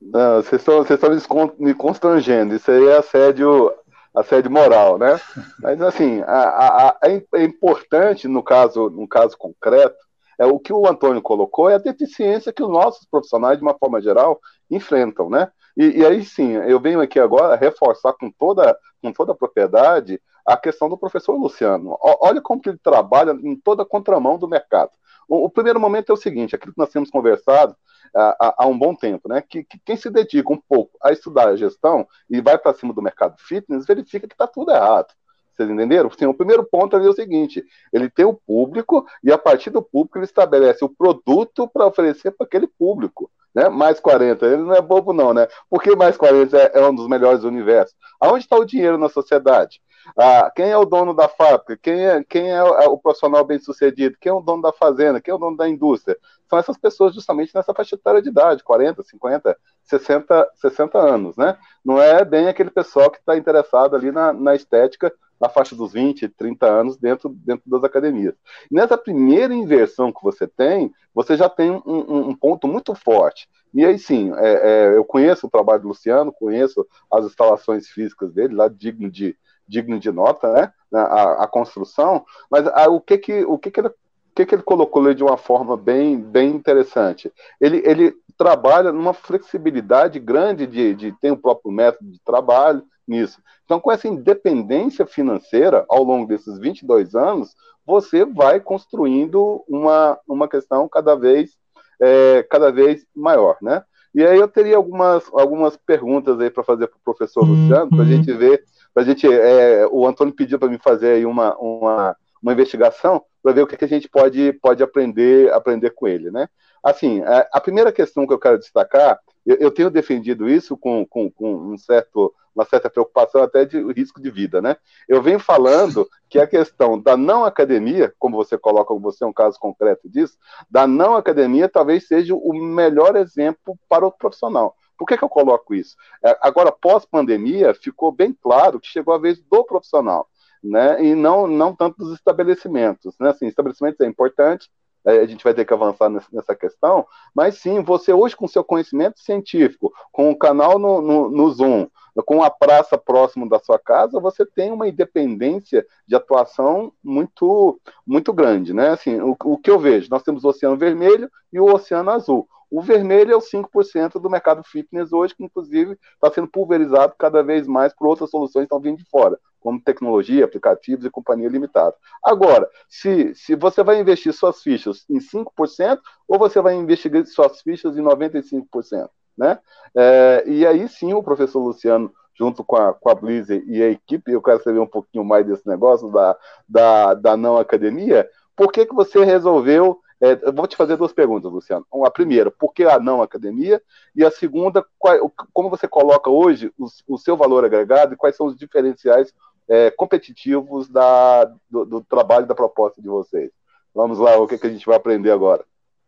[0.00, 2.54] Não, vocês estão, vocês estão me constrangendo.
[2.54, 3.72] Isso aí é assédio,
[4.14, 5.20] assédio moral, né?
[5.60, 9.96] Mas assim, a, a, a, é, é importante no caso, no caso concreto,
[10.38, 13.76] é, o que o Antônio colocou é a deficiência que os nossos profissionais, de uma
[13.76, 15.50] forma geral, enfrentam, né?
[15.76, 20.20] E, e, aí sim, eu venho aqui agora reforçar com toda, com toda a propriedade
[20.46, 21.96] a questão do professor Luciano.
[22.00, 24.90] olha como que ele trabalha em toda a contramão do mercado.
[25.28, 27.74] O, o primeiro momento é o seguinte, aquilo que nós temos conversado
[28.14, 29.42] há, há um bom tempo, né?
[29.42, 32.92] Que, que, quem se dedica um pouco a estudar a gestão e vai para cima
[32.92, 35.12] do mercado fitness verifica que está tudo errado.
[35.52, 36.10] Vocês entenderam?
[36.10, 39.70] Sim, o primeiro ponto ali é o seguinte: ele tem o público e a partir
[39.70, 43.30] do público ele estabelece o produto para oferecer para aquele público.
[43.54, 43.68] Né?
[43.68, 45.46] Mais 40, ele não é bobo, não, né?
[45.70, 47.94] Porque mais 40 é, é um dos melhores do universo.
[48.20, 49.80] Aonde está o dinheiro na sociedade?
[50.18, 51.78] Ah, quem é o dono da fábrica?
[51.82, 54.16] Quem é, quem é o, é profissional bem sucedido?
[54.20, 55.20] Quem é o dono da fazenda?
[55.20, 56.18] Quem é o dono da indústria?
[56.48, 61.56] São essas pessoas justamente nessa faixa etária de idade, 40, 50, 60, 60 anos, né?
[61.84, 65.92] Não é bem aquele pessoal que está interessado ali na, na estética na faixa dos
[65.92, 68.34] 20, 30 anos dentro, dentro das academias.
[68.70, 73.48] Nessa primeira inversão que você tem, você já tem um, um, um ponto muito forte.
[73.72, 78.32] E aí sim, é, é, eu conheço o trabalho do Luciano, conheço as instalações físicas
[78.32, 80.72] dele, lá digno de, digno de nota, né?
[80.92, 84.54] A, a construção, mas a, o que que o que que ele o que, que
[84.56, 87.32] ele colocou ali de uma forma bem, bem interessante?
[87.60, 93.40] Ele, ele trabalha numa flexibilidade grande de, de tem o próprio método de trabalho, nisso.
[93.64, 97.54] Então, com essa independência financeira ao longo desses 22 anos,
[97.86, 101.52] você vai construindo uma, uma questão cada vez,
[102.00, 103.82] é, cada vez maior, né?
[104.14, 107.62] E aí eu teria algumas, algumas perguntas aí para fazer para o professor uhum.
[107.62, 108.62] Luciano, para a gente ver,
[108.94, 113.52] para gente, é, o Antônio pediu para mim fazer aí uma, uma, uma investigação para
[113.52, 116.48] ver o que, que a gente pode, pode aprender, aprender com ele, né?
[116.82, 121.04] Assim, a, a primeira questão que eu quero destacar, eu, eu tenho defendido isso com,
[121.06, 124.76] com, com um certo uma certa preocupação até de risco de vida, né?
[125.08, 129.32] Eu venho falando que a questão da não academia, como você coloca, você é um
[129.32, 130.38] caso concreto disso,
[130.70, 134.76] da não academia talvez seja o melhor exemplo para o profissional.
[134.96, 135.96] Por que, que eu coloco isso?
[136.24, 140.28] É, agora, pós-pandemia, ficou bem claro que chegou a vez do profissional,
[140.62, 141.02] né?
[141.04, 143.30] E não, não tanto dos estabelecimentos, né?
[143.30, 144.70] Assim, estabelecimentos é importante,
[145.04, 149.20] a gente vai ter que avançar nessa questão, mas sim, você hoje com seu conhecimento
[149.20, 151.86] científico, com o canal no, no, no Zoom,
[152.24, 158.32] com a praça próximo da sua casa, você tem uma independência de atuação muito muito
[158.32, 158.90] grande, né?
[158.90, 162.48] Assim, o, o que eu vejo, nós temos o Oceano Vermelho e o Oceano Azul.
[162.74, 167.40] O vermelho é os 5% do mercado fitness hoje, que inclusive está sendo pulverizado cada
[167.40, 171.48] vez mais por outras soluções que estão vindo de fora, como tecnologia, aplicativos e companhia
[171.48, 171.94] limitada.
[172.24, 177.60] Agora, se, se você vai investir suas fichas em 5% ou você vai investir suas
[177.60, 179.08] fichas em 95%?
[179.38, 179.56] Né?
[179.96, 183.88] É, e aí sim o professor Luciano, junto com a, com a Blizzard e a
[183.88, 186.36] equipe, eu quero saber um pouquinho mais desse negócio da,
[186.68, 191.12] da, da não academia, por que, que você resolveu É, eu vou te fazer duas
[191.12, 191.86] perguntas, Luciano.
[192.04, 193.82] A primeira, por que a não academia?
[194.14, 198.36] E a segunda, qual, como você coloca hoje o, o, seu valor agregado e quais
[198.36, 199.32] são os diferenciais
[199.68, 203.50] é, competitivos da, do, do, trabalho da proposta de vocês?
[203.94, 205.64] Vamos lá, o que, que a gente vai aprender agora?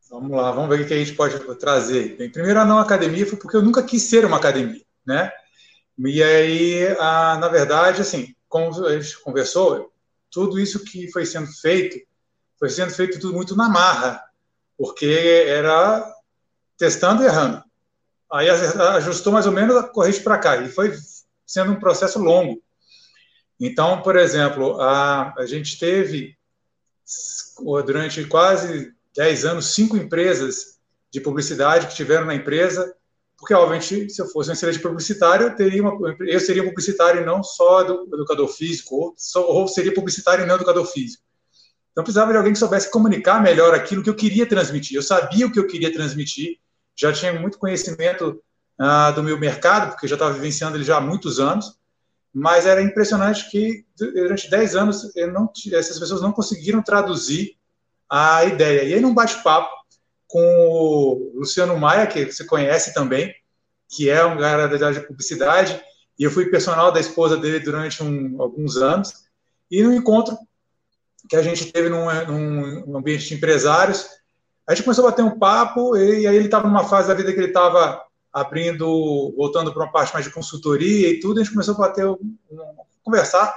[0.09, 2.16] Vamos lá, vamos ver o que a gente pode trazer.
[2.16, 5.33] Bem, primeiro, a não academia foi porque eu nunca quis ser uma academia, né?
[5.99, 9.90] E aí, a, na verdade, assim, como a gente conversou,
[10.31, 11.99] tudo isso que foi sendo feito,
[12.59, 14.23] foi sendo feito tudo muito na marra,
[14.77, 16.05] porque era
[16.77, 17.62] testando e errando.
[18.33, 20.97] Aí ajustou mais ou menos a corrente para cá, e foi
[21.47, 22.62] sendo um processo longo.
[23.59, 26.37] Então, por exemplo, a, a gente teve,
[27.85, 30.77] durante quase 10 anos, cinco empresas
[31.11, 32.95] de publicidade que tiveram na empresa,
[33.38, 37.42] porque, obviamente, se eu fosse um excelente publicitário, eu, teria uma, eu seria publicitário não
[37.42, 41.23] só do educador físico, ou, só, ou seria publicitário e não educador físico.
[41.96, 44.94] Então, precisava de alguém que soubesse comunicar melhor aquilo que eu queria transmitir.
[44.94, 46.59] Eu sabia o que eu queria transmitir,
[46.94, 48.38] já tinha muito conhecimento
[48.78, 51.78] ah, do meu mercado, porque eu já estava vivenciando ele já há muitos anos,
[52.35, 57.56] mas era impressionante que durante 10 anos não, essas pessoas não conseguiram traduzir
[58.11, 58.82] a ideia.
[58.82, 59.74] E aí, num bate-papo
[60.26, 63.35] com o Luciano Maia, que você conhece também,
[63.88, 65.82] que é um cara da área de publicidade,
[66.18, 69.14] e eu fui personal da esposa dele durante um, alguns anos,
[69.70, 70.37] e no encontro
[71.29, 72.07] que a gente teve num,
[72.87, 74.07] num ambiente de empresários,
[74.67, 77.33] a gente começou a bater um papo, e aí ele estava numa fase da vida
[77.33, 81.53] que ele estava abrindo, voltando para uma parte mais de consultoria e tudo, a gente
[81.53, 82.19] começou a bater, um,
[83.03, 83.55] conversar,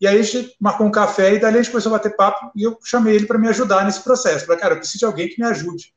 [0.00, 2.50] e aí a gente marcou um café e dali a gente começou a bater papo
[2.56, 4.44] e eu chamei ele para me ajudar nesse processo.
[4.44, 5.94] Falei, cara, eu preciso de alguém que me ajude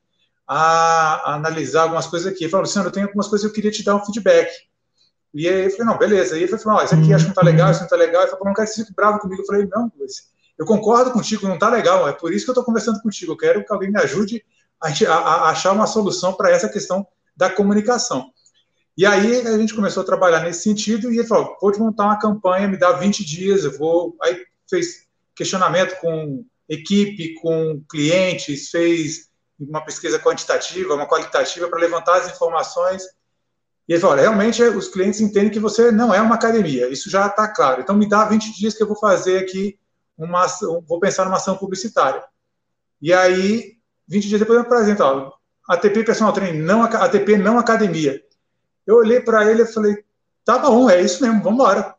[0.48, 2.44] a, a analisar algumas coisas aqui.
[2.44, 4.52] Ele falou, Luciano, eu tenho algumas coisas que eu queria te dar um feedback.
[5.34, 6.38] E aí eu falei, não, beleza.
[6.38, 8.22] E ele falou, isso aqui acho que não tá legal, isso não tá legal.
[8.22, 9.42] Ele falou, não quero que você fique bravo comigo.
[9.42, 9.92] Eu falei, não,
[10.58, 12.08] eu concordo contigo, não tá legal.
[12.08, 13.34] É por isso que eu estou conversando contigo.
[13.34, 14.44] Eu quero que alguém me ajude
[14.82, 18.32] a, a, a achar uma solução para essa questão da comunicação.
[18.98, 22.20] E aí a gente começou a trabalhar nesse sentido e ele falou: te montar uma
[22.20, 24.15] campanha, me dá 20 dias, eu vou.
[24.22, 32.15] Aí fez questionamento com equipe, com clientes, fez uma pesquisa quantitativa, uma qualitativa para levantar
[32.20, 33.04] as informações.
[33.88, 37.28] E ele falou: realmente os clientes entendem que você não é uma academia, isso já
[37.28, 37.82] está claro.
[37.82, 39.78] Então me dá 20 dias que eu vou fazer aqui
[40.17, 40.45] uma
[40.88, 42.23] vou pensar numa ação publicitária.
[43.01, 45.34] E aí, 20 dias depois eu apresento, ó,
[45.67, 48.21] ATP Personal Training, não, ATP não academia.
[48.86, 50.04] Eu olhei para ele e falei,
[50.43, 51.95] tá bom, é isso mesmo, vamos embora.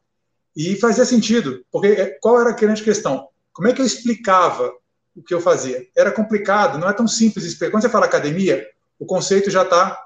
[0.57, 3.29] E fazia sentido, porque é, qual era a grande questão?
[3.53, 4.73] Como é que eu explicava
[5.15, 5.87] o que eu fazia?
[5.97, 7.73] Era complicado, não é tão simples explicar.
[7.73, 8.67] Quando você fala academia,
[8.99, 9.99] o conceito já está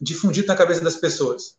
[0.00, 1.42] difundido na cabeça das pessoas.
[1.42, 1.56] Está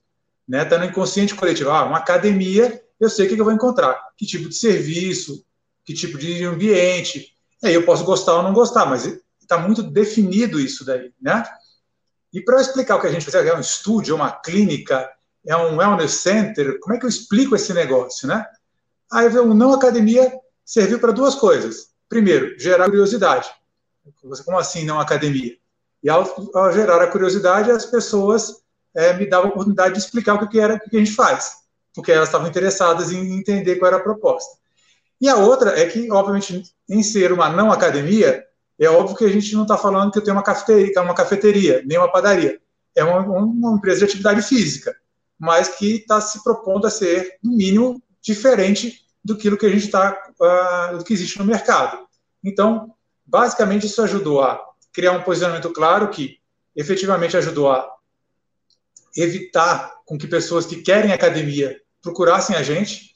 [0.48, 0.66] né?
[0.66, 1.70] Tá no inconsciente coletivo.
[1.70, 3.98] Ah, uma academia, eu sei o que eu vou encontrar.
[4.18, 5.46] Que tipo de serviço,
[5.86, 7.34] que tipo de ambiente.
[7.64, 9.06] Aí eu posso gostar ou não gostar, mas
[9.42, 11.44] está muito definido isso daí, né?
[12.34, 15.10] E para explicar o que a gente faz, é um estúdio, é uma clínica,
[15.46, 18.46] é um wellness center, como é que eu explico esse negócio, né?
[19.12, 20.34] Aí o não academia
[20.66, 21.90] serviu para duas coisas.
[22.10, 23.50] Primeiro, gerar curiosidade.
[24.46, 25.56] Como assim não academia?
[26.02, 28.64] E ao, ao gerar a curiosidade, as pessoas
[28.96, 31.58] é, me davam a oportunidade de explicar o que, era, o que a gente faz,
[31.94, 34.58] porque elas estavam interessadas em entender qual era a proposta.
[35.20, 38.44] E a outra é que, obviamente, em ser uma não academia,
[38.80, 41.84] é óbvio que a gente não está falando que eu tenho uma cafeteria, uma cafeteria,
[41.86, 42.60] nem uma padaria.
[42.96, 44.96] É uma, uma empresa de atividade física,
[45.40, 50.12] mas que está se propondo a ser, no mínimo, diferente do que, a gente está,
[50.40, 52.06] uh, do que existe no mercado.
[52.44, 52.94] Então,
[53.26, 56.38] basicamente, isso ajudou a criar um posicionamento claro que
[56.76, 57.90] efetivamente ajudou a
[59.16, 63.13] evitar com que pessoas que querem academia procurassem a gente.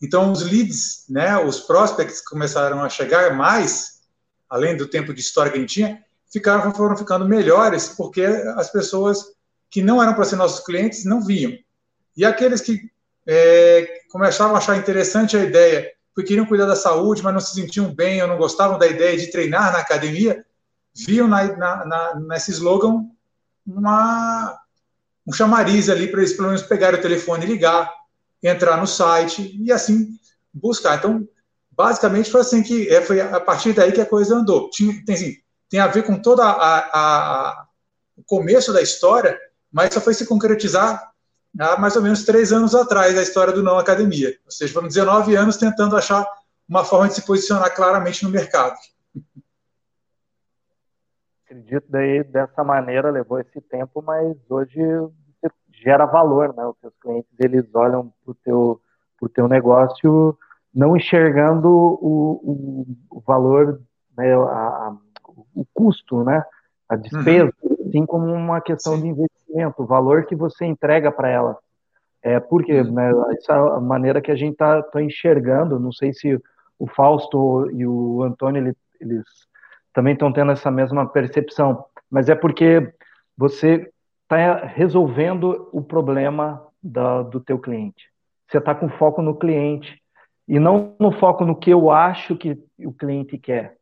[0.00, 3.98] Então, os leads, né, os prospects começaram a chegar mais
[4.48, 8.70] além do tempo de história que a gente tinha, ficaram, foram ficando melhores porque as
[8.70, 9.18] pessoas
[9.70, 11.52] que não eram para ser nossos clientes não vinham.
[12.16, 12.80] E aqueles que
[13.26, 17.54] é, começavam a achar interessante a ideia, porque queriam cuidar da saúde, mas não se
[17.54, 20.44] sentiam bem ou não gostavam da ideia de treinar na academia,
[20.94, 23.04] viam na, na, na, nesse slogan
[23.66, 24.58] uma,
[25.26, 27.92] um chamariz ali para eles pelo menos pegarem o telefone e ligar,
[28.42, 30.08] entrar no site e assim
[30.52, 30.98] buscar.
[30.98, 31.26] Então,
[31.70, 34.70] basicamente foi assim que é, foi a partir daí que a coisa andou.
[34.70, 35.36] Tinha, tem, assim,
[35.68, 37.66] tem a ver com todo a, a, a,
[38.16, 39.38] o começo da história,
[39.70, 41.12] mas só foi se concretizar
[41.58, 44.36] há mais ou menos três anos atrás, a história do não academia.
[44.44, 46.26] Ou seja, foram 19 anos tentando achar
[46.68, 48.76] uma forma de se posicionar claramente no mercado.
[51.44, 54.80] Acredito daí dessa maneira levou esse tempo, mas hoje
[55.82, 56.64] gera valor, né?
[56.66, 58.80] Os seus clientes eles olham para o teu,
[59.18, 60.36] pro teu negócio
[60.74, 63.80] não enxergando o, o, valor,
[64.16, 64.96] né, a, a,
[65.54, 66.44] o custo, né?
[66.88, 67.76] A despesa, uhum.
[67.86, 69.02] assim como uma questão Sim.
[69.02, 71.58] de investimento, o valor que você entrega para ela.
[72.22, 72.92] É porque uhum.
[72.92, 75.80] né, essa é maneira que a gente está tá enxergando.
[75.80, 76.40] Não sei se
[76.78, 79.24] o Fausto e o Antônio ele, eles
[79.92, 82.92] também estão tendo essa mesma percepção, mas é porque
[83.36, 83.90] você
[84.28, 88.04] está resolvendo o problema da, do teu cliente.
[88.46, 90.00] Você está com foco no cliente
[90.46, 93.76] e não no foco no que eu acho que o cliente quer.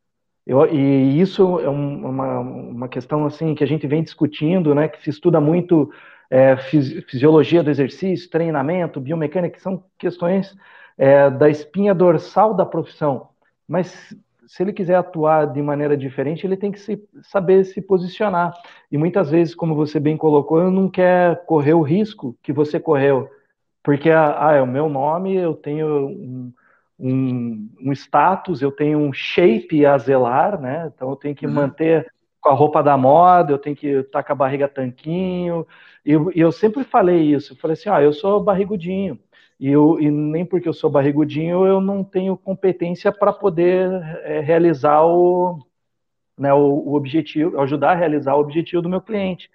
[0.46, 4.86] Eu, e isso é um, uma, uma questão assim que a gente vem discutindo, né,
[4.86, 5.90] que se estuda muito
[6.30, 10.56] é, fisiologia do exercício, treinamento, biomecânica, que são questões
[10.96, 13.28] é, da espinha dorsal da profissão.
[13.68, 18.52] Mas se ele quiser atuar de maneira diferente, ele tem que se, saber se posicionar.
[18.90, 22.78] E muitas vezes, como você bem colocou, eu não quer correr o risco que você
[22.78, 23.28] correu.
[23.82, 26.52] Porque, ah, é o meu nome, eu tenho um,
[26.98, 30.90] um, um status, eu tenho um shape a zelar, né?
[30.94, 31.52] Então eu tenho que uhum.
[31.52, 32.06] manter
[32.40, 35.66] com a roupa da moda, eu tenho que estar com a barriga tanquinho.
[36.04, 39.18] E eu, eu sempre falei isso, eu falei assim, ah, eu sou barrigudinho.
[39.58, 43.90] E, eu, e nem porque eu sou barrigudinho eu não tenho competência para poder
[44.22, 45.58] é, realizar o,
[46.38, 49.50] né, o, o, objetivo, ajudar a realizar o objetivo do meu cliente.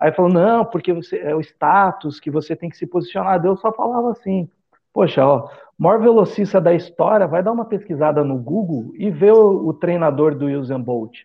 [0.00, 3.44] Aí falou, não, porque você, é o status que você tem que se posicionar.
[3.44, 4.48] Eu só falava assim,
[4.92, 9.68] poxa, ó, maior velocista da história, vai dar uma pesquisada no Google e ver o,
[9.68, 11.24] o treinador do Usain Bolt.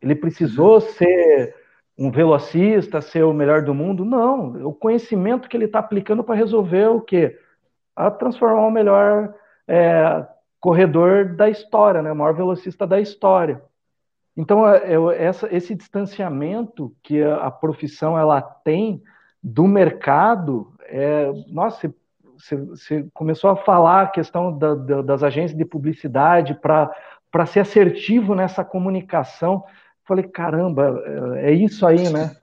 [0.00, 0.80] Ele precisou uhum.
[0.80, 1.54] ser
[2.00, 4.06] um velocista, ser o melhor do mundo.
[4.06, 7.38] Não, o conhecimento que ele está aplicando para resolver o quê?
[7.94, 9.34] A transformar o melhor
[9.68, 10.26] é,
[10.58, 12.10] corredor da história, né?
[12.10, 13.62] o maior velocista da história.
[14.34, 19.02] Então, é, é, essa, esse distanciamento que a, a, profissão ela tem
[19.42, 21.92] do mercado, é, nossa,
[22.34, 27.60] você, você começou a falar a questão da, da, das agências de publicidade para ser
[27.60, 29.62] assertivo nessa comunicação.
[30.10, 31.00] Falei, caramba,
[31.36, 32.34] é, é isso aí, né?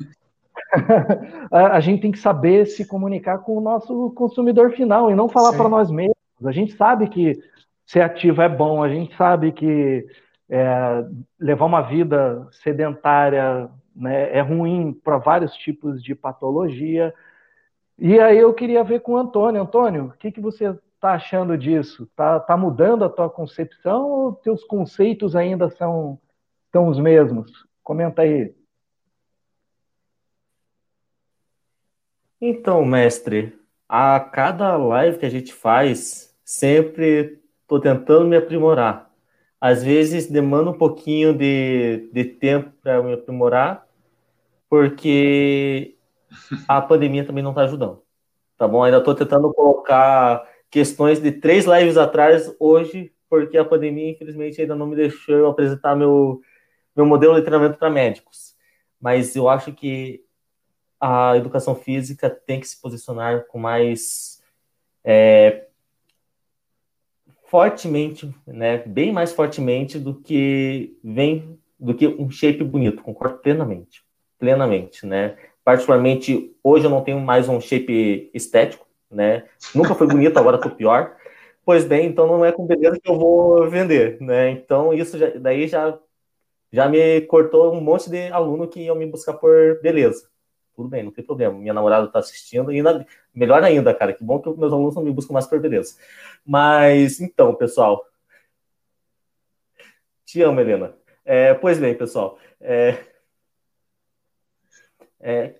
[1.51, 5.51] a, gente tem que saber se comunicar com o nosso consumidor final e não falar
[5.51, 6.15] para nós mesmos.
[6.45, 7.38] A gente sabe que
[7.86, 10.08] ser ativo é bom, a gente sabe que
[10.49, 11.06] é,
[11.38, 17.13] levar uma vida sedentária né, é ruim para vários tipos de patologia.
[17.99, 19.62] E aí eu queria ver com o Antônio.
[19.62, 22.03] Antônio, o que, que você está achando disso?
[22.03, 26.17] Está tá mudando a tua concepção ou teus conceitos ainda são
[26.78, 27.52] são os mesmos?
[27.82, 28.54] Comenta aí.
[32.40, 33.58] Então, mestre,
[33.90, 39.12] a cada live que a gente faz, sempre estou tentando me aprimorar.
[39.60, 43.88] Às vezes demanda um pouquinho de, de tempo para me aprimorar,
[44.70, 45.96] porque
[46.68, 48.04] a pandemia também não está ajudando.
[48.56, 48.84] Tá bom?
[48.84, 54.76] Ainda estou tentando colocar questões de três lives atrás hoje, porque a pandemia, infelizmente, ainda
[54.76, 56.40] não me deixou eu apresentar meu,
[56.98, 58.56] meu modelo de treinamento para médicos.
[59.00, 60.24] Mas eu acho que
[61.00, 64.42] a educação física tem que se posicionar com mais
[65.04, 65.68] é,
[67.46, 73.04] fortemente, né, bem mais fortemente do que vem do que um shape bonito.
[73.04, 74.04] Concordo plenamente,
[74.40, 75.38] plenamente, né?
[75.64, 79.44] Particularmente hoje eu não tenho mais um shape estético, né?
[79.76, 81.16] Nunca foi bonito, agora estou pior.
[81.64, 84.50] Pois bem, então não é com beleza que eu vou vender, né?
[84.50, 86.00] Então isso já, daí já
[86.78, 90.30] já me cortou um monte de aluno que iam me buscar por beleza.
[90.76, 91.58] Tudo bem, não tem problema.
[91.58, 92.84] Minha namorada está assistindo, e
[93.34, 94.13] melhor ainda, cara.
[94.13, 95.98] Que bom que meus alunos não me buscam mais por beleza.
[96.46, 98.06] Mas, então, pessoal.
[100.24, 100.94] Te amo, Helena.
[101.26, 102.38] É, pois bem, pessoal.
[102.62, 102.96] É,
[105.20, 105.56] é,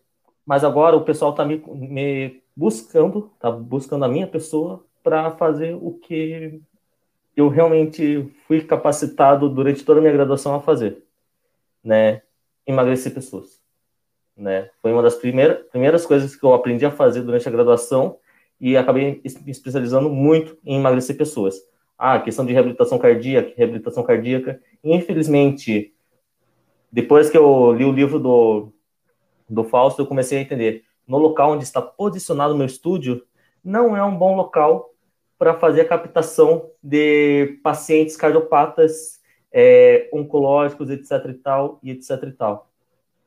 [0.46, 5.74] mas agora o pessoal está me, me buscando, está buscando a minha pessoa para fazer
[5.74, 6.62] o que
[7.36, 11.07] eu realmente fui capacitado durante toda a minha graduação a fazer,
[11.88, 12.22] né?
[12.66, 13.62] Emagrecer pessoas,
[14.36, 14.70] né?
[14.82, 18.18] Foi uma das primeiras, primeiras coisas que eu aprendi a fazer durante a graduação
[18.60, 21.56] e acabei me especializando muito em emagrecer pessoas.
[21.98, 24.62] Ah, questão de reabilitação cardíaca, reabilitação cardíaca.
[24.84, 25.94] Infelizmente,
[26.92, 28.74] depois que eu li o livro do,
[29.50, 30.84] do Fausto, eu comecei a entender.
[31.08, 33.24] No local onde está posicionado o meu estúdio,
[33.64, 34.94] não é um bom local
[35.40, 39.17] para fazer a captação de pacientes cardiopatas,
[39.60, 42.70] é, oncológicos, etc e tal, e etc e tal.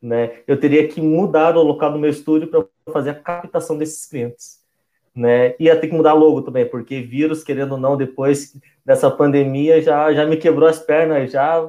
[0.01, 0.43] Né?
[0.47, 4.64] Eu teria que mudar o local do meu estúdio para fazer a captação desses clientes.
[5.12, 5.57] Né?
[5.59, 8.57] Ia ter que mudar logo também, porque vírus, querendo ou não, depois
[8.87, 11.68] dessa pandemia, já, já me quebrou as pernas, já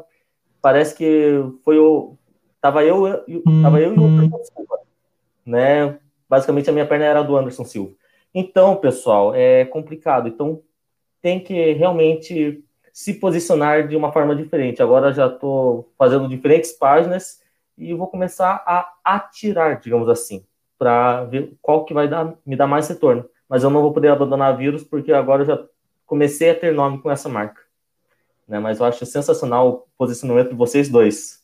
[0.62, 2.16] parece que foi o...
[2.62, 4.80] Tava eu, eu, tava eu e o Anderson Silva,
[5.43, 5.97] né?
[6.30, 7.93] Basicamente, a minha perna era do Anderson Silva.
[8.32, 10.28] Então, pessoal, é complicado.
[10.28, 10.62] Então,
[11.20, 12.64] tem que realmente
[12.94, 14.82] se posicionar de uma forma diferente.
[14.82, 17.42] Agora já estou fazendo diferentes páginas
[17.78, 20.46] e vou começar a atirar, digamos assim,
[20.78, 23.26] para ver qual que vai dar, me dar mais retorno.
[23.48, 25.66] Mas eu não vou poder abandonar vírus porque agora eu já
[26.06, 27.62] comecei a ter nome com essa marca.
[28.48, 28.60] Né?
[28.60, 31.42] Mas eu acho sensacional o posicionamento de vocês dois.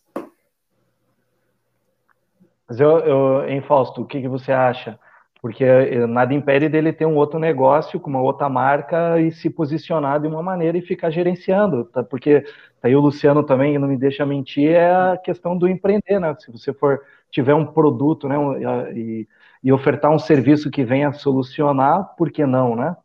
[2.68, 5.00] Mas eu, eu em Fausto, o que, que você acha?
[5.42, 9.50] Porque eh, nada impede dele ter um outro negócio com uma outra marca e se
[9.50, 12.04] posicionar de uma maneira e ficar gerenciando, tá?
[12.04, 12.44] Porque
[12.82, 16.36] aí o Luciano também não me deixa mentir é a questão do empreender, né?
[16.40, 18.36] Se você for tiver um produto, né,
[18.96, 19.28] e,
[19.64, 22.96] e ofertar um serviço que venha solucionar, por que não, né?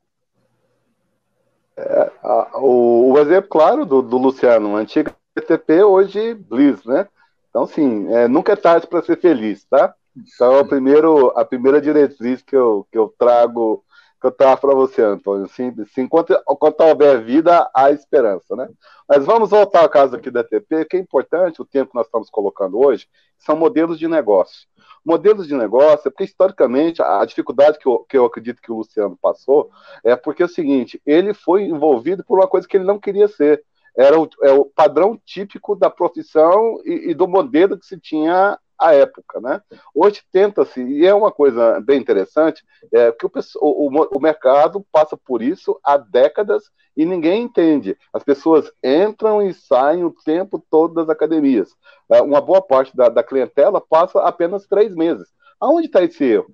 [1.76, 7.08] É, a, o, o, exemplo claro do, do Luciano, antigo PTP, hoje Bliss, né?
[7.48, 9.94] Então, sim, é, nunca é tarde para ser feliz, tá?
[10.16, 13.84] Então, o primeiro, a primeira diretriz que eu, que eu trago
[14.22, 15.48] que eu trago para você, Antônio.
[15.48, 18.68] Sim, sim, enquanto, enquanto houver vida, há esperança, né?
[19.08, 22.06] Mas vamos voltar ao caso aqui da TP, que é importante, o tempo que nós
[22.06, 24.68] estamos colocando hoje, são modelos de negócio.
[25.04, 29.18] Modelos de negócio, porque historicamente a dificuldade que eu, que eu acredito que o Luciano
[29.20, 29.70] passou
[30.04, 33.26] é porque é o seguinte, ele foi envolvido por uma coisa que ele não queria
[33.26, 33.64] ser.
[33.96, 38.56] Era o, é o padrão típico da profissão e, e do modelo que se tinha
[38.82, 39.60] à época, né?
[39.94, 43.30] Hoje tenta-se, e é uma coisa bem interessante, é que o,
[43.60, 46.64] o, o mercado passa por isso há décadas
[46.96, 47.96] e ninguém entende.
[48.12, 51.70] As pessoas entram e saem o tempo todo das academias.
[52.10, 55.28] É, uma boa parte da, da clientela passa apenas três meses.
[55.60, 56.52] Aonde está esse erro?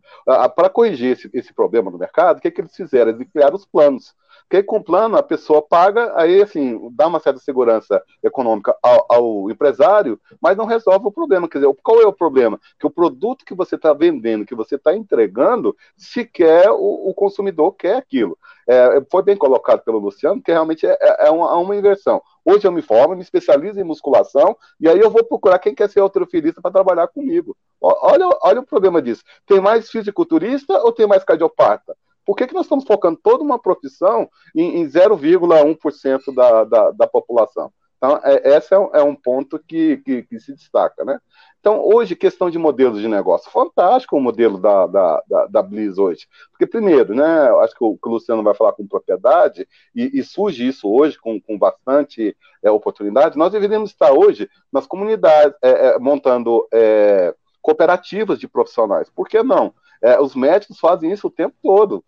[0.54, 3.10] Para corrigir esse, esse, problema no mercado, o que, que eles fizeram?
[3.10, 4.14] Eles criaram os planos.
[4.48, 9.50] Porque com plano a pessoa paga, aí assim, dá uma certa segurança econômica ao, ao,
[9.50, 11.46] empresário, mas não resolve o problema.
[11.46, 12.58] Quer dizer, qual é o problema?
[12.80, 17.72] Que o produto que você está vendendo, que você está entregando, sequer o, o consumidor
[17.72, 18.38] quer aquilo.
[18.66, 22.22] É, foi bem colocado pelo Luciano, que realmente é, é, é uma, uma inversão.
[22.42, 25.90] Hoje eu me formo, me especializo em musculação, e aí eu vou procurar quem quer
[25.90, 27.54] ser alterofilista para trabalhar comigo.
[27.78, 29.22] Olha, olha o problema disso.
[29.46, 31.94] Tem mais fisiculturista ou tem mais cardiopata?
[32.28, 37.06] Por que, que nós estamos focando toda uma profissão em, em 0,1% da, da, da
[37.06, 37.72] população?
[37.96, 41.18] Então, é, esse é um, é um ponto que, que, que, se destaca, né?
[41.58, 43.50] Então, hoje, questão de modelos de negócio.
[43.50, 46.26] Fantástico o modelo da, da, da, da Blizz hoje.
[46.50, 50.22] Porque, primeiro, né, acho que o, que o Luciano vai falar com propriedade, e, e
[50.22, 55.70] surge isso hoje com, com bastante é, oportunidade, nós deveríamos estar hoje nas comunidades, é,
[55.70, 59.08] é, montando é, cooperativas de profissionais.
[59.08, 59.72] Por que não?
[60.02, 62.04] É, os médicos fazem isso o tempo todo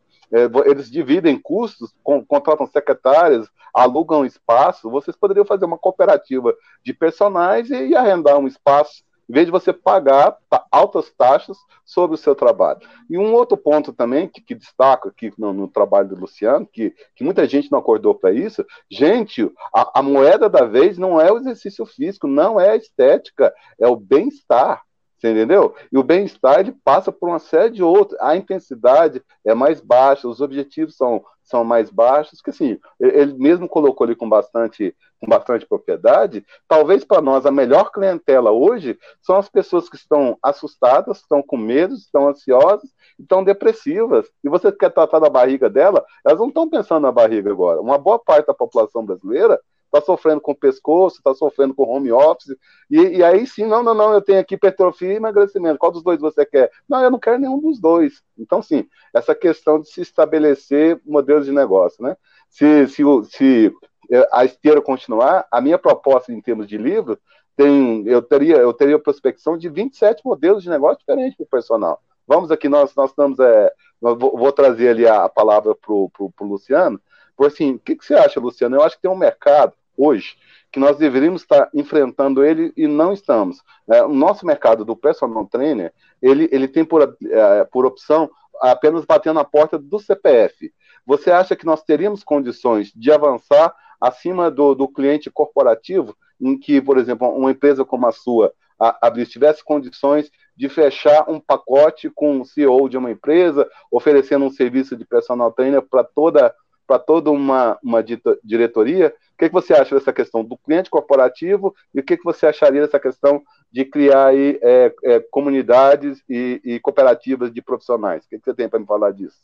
[0.64, 1.94] eles dividem custos,
[2.28, 4.90] contratam secretárias, alugam espaço.
[4.90, 6.54] Vocês poderiam fazer uma cooperativa
[6.84, 10.36] de personagens e, e arrendar um espaço em vez de você pagar
[10.72, 12.80] altas taxas sobre o seu trabalho.
[13.08, 16.92] E um outro ponto também que, que destaco aqui no, no, trabalho do Luciano, que,
[17.14, 21.30] que muita gente não acordou para isso, gente, a, a, moeda da vez não é
[21.30, 24.82] o exercício físico, não é a estética, é o bem-estar.
[25.20, 25.74] Você entendeu?
[25.92, 28.18] E o bem-estar ele passa por uma série de outros.
[28.22, 33.68] A intensidade é mais baixa, os objetivos são, são mais baixos, que assim, ele mesmo
[33.68, 36.42] colocou ali com bastante, com bastante propriedade.
[36.66, 41.58] Talvez para nós a melhor clientela hoje são as pessoas que estão assustadas, estão com
[41.58, 44.26] medo, estão ansiosas, estão depressivas.
[44.42, 47.78] E você quer tratar da barriga dela, elas não estão pensando na barriga agora.
[47.78, 49.60] Uma boa parte da população brasileira
[49.92, 52.56] está sofrendo com o pescoço, está sofrendo com home office,
[52.88, 56.02] e, e, aí sim, não, não, não, eu tenho aqui hipertrofia e emagrecimento, qual dos
[56.02, 56.70] dois você quer?
[56.88, 58.22] Não, eu não quero nenhum dos dois.
[58.38, 62.16] Então, sim, essa questão de se estabelecer modelos de negócio, né?
[62.48, 63.74] Se, se, se
[64.10, 67.18] é, a esteira continuar, a minha proposta em termos de livro,
[67.56, 72.00] tem, eu teria eu teria prospecção de 27 modelos de negócio diferentes para o personal.
[72.26, 76.32] Vamos aqui, nós, nós estamos, é, vou, vou, trazer ali a, a palavra para o
[76.42, 77.00] Luciano,
[77.36, 78.76] por assim, o que, que você acha, Luciano?
[78.76, 80.36] Eu acho que tem um mercado hoje,
[80.72, 83.62] que nós deveríamos estar enfrentando ele e não estamos.
[83.88, 85.92] É, o nosso mercado do personal trainer,
[86.22, 88.30] ele, ele tem por, é, por opção
[88.60, 90.72] apenas bater na porta do CPF.
[91.06, 96.80] Você acha que nós teríamos condições de avançar acima do, do cliente corporativo, em que,
[96.80, 102.08] por exemplo, uma empresa como a sua a, a tivesse condições de fechar um pacote
[102.08, 106.54] com o CEO de uma empresa, oferecendo um serviço de personal trainer para toda
[106.90, 108.04] para toda uma, uma
[108.42, 109.14] diretoria.
[109.32, 112.46] O que, que você acha dessa questão do cliente corporativo e o que, que você
[112.46, 118.24] acharia dessa questão de criar aí, é, é, comunidades e, e, cooperativas de profissionais?
[118.24, 119.36] O que, que você tem para me falar disso?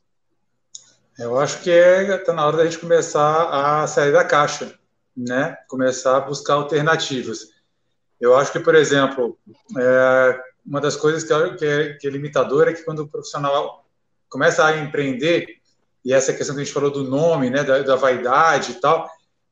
[1.17, 4.75] Eu acho que está é, tá na hora da gente começar a sair da caixa,
[5.17, 5.57] né?
[5.69, 7.51] Começar a buscar alternativas.
[8.21, 9.39] Eu acho que, por exemplo,
[9.79, 13.87] é, uma das coisas é, que é, que é limitadora é que quando o profissional
[14.29, 15.61] começa a empreender,
[16.07, 19.11] e essa questão que a gente falou do nome, né, da, da vaidade e tal,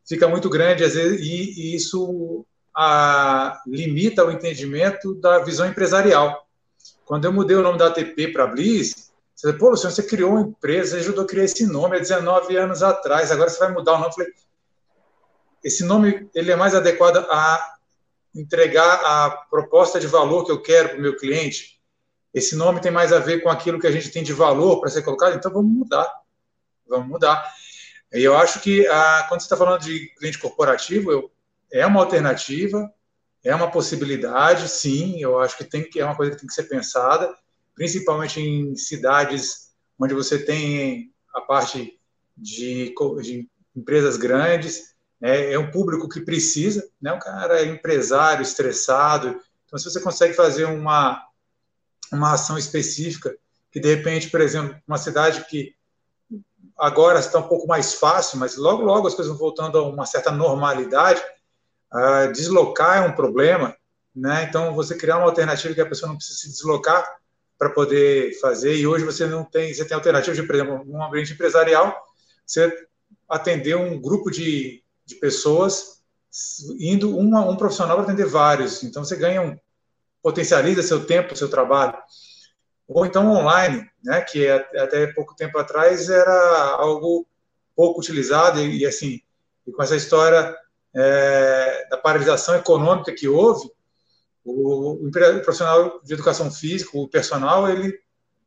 [0.08, 6.46] fica muito grande às vezes, e, e isso a, limita o entendimento da visão empresarial.
[7.04, 10.30] Quando eu mudei o nome da ATP para Bliss, você falou, pô, Luciano, você criou
[10.30, 13.72] uma empresa, você ajudou a criar esse nome há 19 anos atrás, agora você vai
[13.72, 14.10] mudar o nome.
[14.10, 14.32] Eu falei,
[15.64, 17.74] esse nome ele é mais adequado a
[18.32, 21.80] entregar a proposta de valor que eu quero para o meu cliente.
[22.32, 24.88] Esse nome tem mais a ver com aquilo que a gente tem de valor para
[24.88, 26.23] ser colocado, então vamos mudar.
[26.88, 27.52] Vamos mudar.
[28.12, 31.32] E eu acho que ah, quando você está falando de cliente corporativo, eu,
[31.72, 32.92] é uma alternativa,
[33.42, 35.20] é uma possibilidade, sim.
[35.20, 37.34] Eu acho que tem que é uma coisa que tem que ser pensada,
[37.74, 41.98] principalmente em cidades onde você tem a parte
[42.36, 44.94] de, de empresas grandes.
[45.20, 45.52] Né?
[45.52, 47.12] É um público que precisa, né?
[47.12, 49.40] O cara é empresário, estressado.
[49.66, 51.22] Então, se você consegue fazer uma
[52.12, 53.36] uma ação específica
[53.70, 55.74] que de repente, por exemplo, uma cidade que
[56.78, 60.06] agora está um pouco mais fácil, mas logo, logo as coisas vão voltando a uma
[60.06, 61.22] certa normalidade.
[61.92, 63.76] Uh, deslocar é um problema,
[64.14, 64.46] né?
[64.48, 67.06] Então, você criar uma alternativa que a pessoa não precisa se deslocar
[67.58, 71.02] para poder fazer, e hoje você não tem, você tem alternativa de, por exemplo, um
[71.02, 71.96] ambiente empresarial,
[72.44, 72.86] você
[73.28, 76.02] atender um grupo de, de pessoas
[76.80, 79.56] indo uma, um profissional para atender vários, então você ganha um,
[80.20, 81.96] potencializa seu tempo, seu trabalho
[82.86, 87.26] ou então online, né, que é até pouco tempo atrás era algo
[87.74, 89.20] pouco utilizado e, e assim,
[89.66, 90.54] e com essa história
[90.94, 93.68] é, da paralisação econômica que houve,
[94.44, 97.98] o, o, profissional de educação física, o personal, ele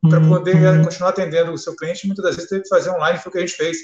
[0.02, 0.30] para uhum.
[0.30, 0.84] poder uhum.
[0.84, 3.38] continuar atendendo o seu cliente, muitas das vezes teve que fazer online, foi o que
[3.40, 3.78] a gente fez.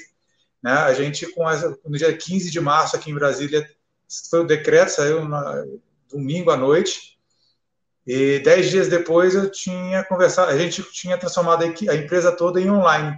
[0.62, 0.70] Né?
[0.70, 3.68] A gente, com essa, no dia 15 de março, aqui em Brasília,
[4.30, 5.64] foi o decreto, saiu na,
[6.08, 7.13] domingo à noite,
[8.06, 12.70] e dez dias depois eu tinha conversado, a gente tinha transformado a empresa toda em
[12.70, 13.12] online.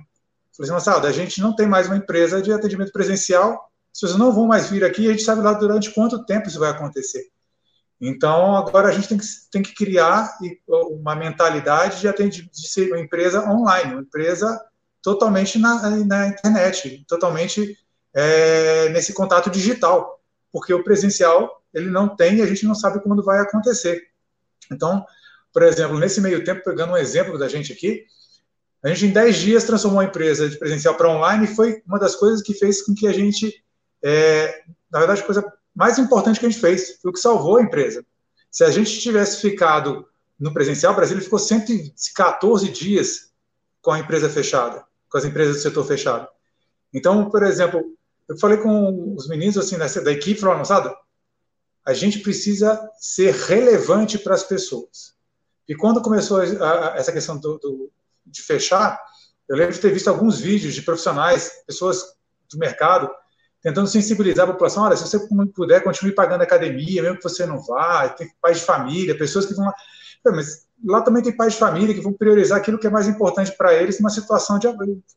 [0.57, 4.33] Falei assim, Marcelo, a gente não tem mais uma empresa de atendimento presencial, pessoas não
[4.33, 7.25] vão mais vir aqui, a gente sabe lá durante quanto tempo isso vai acontecer.
[8.01, 10.37] Então, agora a gente tem que, tem que criar
[10.69, 14.61] uma mentalidade de, atendimento, de ser uma empresa online, uma empresa
[15.03, 17.77] totalmente na, na internet, totalmente
[18.15, 20.21] é, nesse contato digital,
[20.53, 24.03] porque o presencial ele não tem e a gente não sabe quando vai acontecer.
[24.73, 25.05] Então,
[25.53, 28.05] por exemplo, nesse meio tempo, pegando um exemplo da gente aqui,
[28.83, 31.99] a gente em 10 dias transformou a empresa de presencial para online e foi uma
[31.99, 33.65] das coisas que fez com que a gente,
[34.03, 37.57] é, na verdade, a coisa mais importante que a gente fez, foi o que salvou
[37.57, 38.05] a empresa.
[38.51, 40.07] Se a gente tivesse ficado
[40.39, 43.31] no presencial, o Brasil ficou 114 dias
[43.83, 46.29] com a empresa fechada, com as empresas do setor fechado.
[46.93, 47.83] Então, por exemplo,
[48.29, 50.97] eu falei com os meninos assim da equipe, falaram, moçada,
[51.87, 55.15] a gente precisa ser relevante para as pessoas.
[55.69, 57.93] E quando começou a, a, essa questão do, do,
[58.27, 59.01] de fechar,
[59.49, 62.03] eu lembro de ter visto alguns vídeos de profissionais, pessoas
[62.51, 63.09] do mercado,
[63.63, 64.83] tentando sensibilizar a população.
[64.83, 65.19] Olha, se você
[65.55, 68.09] puder, continue pagando academia, mesmo que você não vá.
[68.09, 69.75] Tem pais de família, pessoas que vão lá.
[70.25, 73.57] Mas lá também tem pais de família que vão priorizar aquilo que é mais importante
[73.57, 74.69] para eles numa situação de,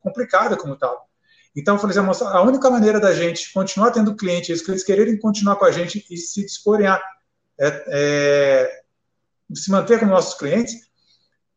[0.01, 1.08] complicada como tal.
[1.55, 4.85] Então, eu falei assim, moça, a única maneira da gente continuar tendo clientes, os clientes
[4.85, 7.01] quererem continuar com a gente e se disporem a
[7.59, 8.81] é, é,
[9.53, 10.89] se manter com nossos clientes,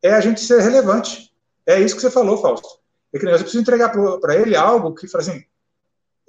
[0.03, 1.33] é a gente ser relevante.
[1.65, 2.69] É isso que você falou, Fausto.
[3.13, 5.45] É que eu preciso entregar para ele algo que fala assim: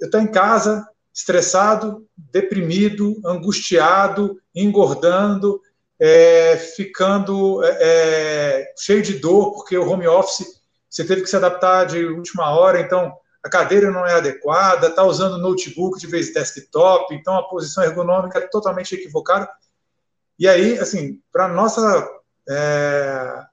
[0.00, 5.60] eu estou em casa, estressado, deprimido, angustiado, engordando,
[5.98, 11.34] é, ficando é, é, cheio de dor, porque o home office você teve que se
[11.34, 13.12] adaptar de última hora, então
[13.44, 18.38] a cadeira não é adequada, está usando notebook de vez desktop, então a posição ergonômica
[18.38, 19.46] é totalmente equivocada.
[20.38, 22.08] E aí, assim, para nossa
[22.48, 23.44] é,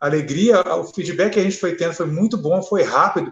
[0.00, 3.30] alegria, o feedback que a gente foi tendo foi muito bom, foi rápido.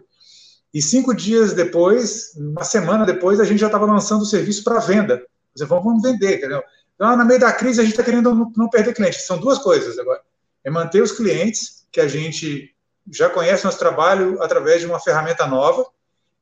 [0.74, 4.80] E cinco dias depois, uma semana depois, a gente já estava lançando o serviço para
[4.80, 5.24] venda.
[5.57, 6.62] Você vamos vender, entendeu?
[6.94, 9.26] Então, no meio da crise, a gente está querendo não perder clientes.
[9.26, 10.20] São duas coisas agora.
[10.62, 12.74] É manter os clientes que a gente
[13.11, 15.93] já conhece nosso trabalho através de uma ferramenta nova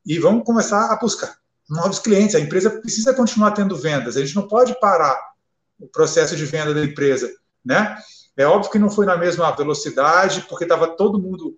[0.04, 1.36] e vamos começar a buscar
[1.68, 2.34] novos clientes.
[2.34, 4.16] A empresa precisa continuar tendo vendas.
[4.16, 5.18] A gente não pode parar
[5.78, 7.32] o processo de venda da empresa,
[7.64, 7.96] né?
[8.36, 11.56] É óbvio que não foi na mesma velocidade, porque estava todo mundo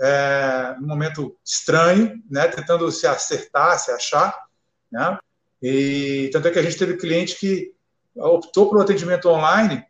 [0.00, 2.48] é, num momento estranho, né?
[2.48, 4.36] Tentando se acertar, se achar,
[4.90, 5.18] né?
[5.62, 7.72] E tanto é que a gente teve cliente que
[8.14, 9.84] optou pelo atendimento online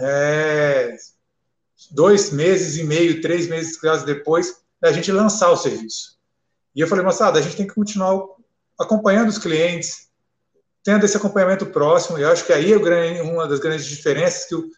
[0.00, 0.96] é,
[1.90, 6.18] dois meses e meio, três meses depois da gente lançar o serviço.
[6.74, 8.24] E eu falei, moçada, a gente tem que continuar
[8.78, 10.08] acompanhando os clientes,
[10.82, 14.54] tendo esse acompanhamento próximo, e eu acho que aí é uma das grandes diferenças que,
[14.54, 14.68] o,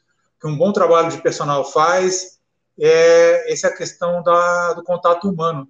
[0.40, 2.38] que, um bom trabalho de personal faz,
[2.78, 5.68] é essa questão da, do contato humano,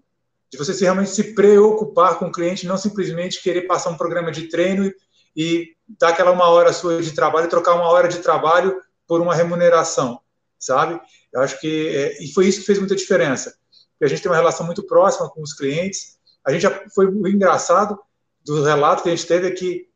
[0.51, 4.49] de você realmente se preocupar com o cliente, não simplesmente querer passar um programa de
[4.49, 4.93] treino
[5.37, 9.35] e dar aquela uma hora sua de trabalho, trocar uma hora de trabalho por uma
[9.35, 10.21] remuneração,
[10.59, 11.01] sabe?
[11.33, 13.57] Eu acho que é, e foi isso que fez muita diferença,
[13.95, 16.19] porque a gente tem uma relação muito próxima com os clientes.
[16.45, 17.99] A gente já foi engraçado
[18.45, 19.89] do relato que a gente teve é que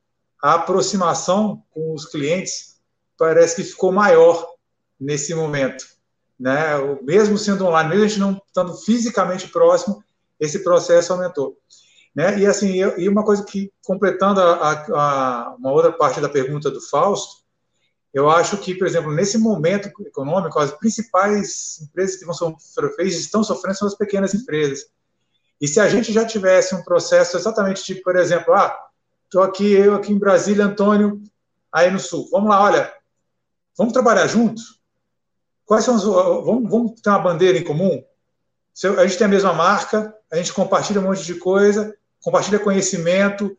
[0.43, 2.79] a aproximação com os clientes
[3.19, 4.49] parece que ficou maior
[4.99, 5.85] nesse momento,
[6.39, 6.77] né?
[7.03, 10.03] Mesmo sendo online, mesmo a gente não estando fisicamente próximo,
[10.39, 11.57] esse processo aumentou.
[12.15, 12.39] Né?
[12.39, 16.71] E assim, e uma coisa que, completando a, a, a, uma outra parte da pergunta
[16.71, 17.43] do Fausto,
[18.13, 23.45] eu acho que, por exemplo, nesse momento econômico, as principais empresas que vão sofrer, estão
[23.45, 24.87] sofrendo são as pequenas empresas.
[25.61, 28.77] E se a gente já tivesse um processo exatamente tipo, por exemplo, ah,
[29.25, 31.23] estou aqui, eu aqui em Brasília, Antônio,
[31.73, 32.93] aí no Sul, vamos lá, olha,
[33.77, 34.81] vamos trabalhar juntos?
[35.67, 38.03] Quais são os, vamos, vamos ter uma bandeira em comum?
[38.97, 43.59] a gente tem a mesma marca, a gente compartilha um monte de coisa, compartilha conhecimento.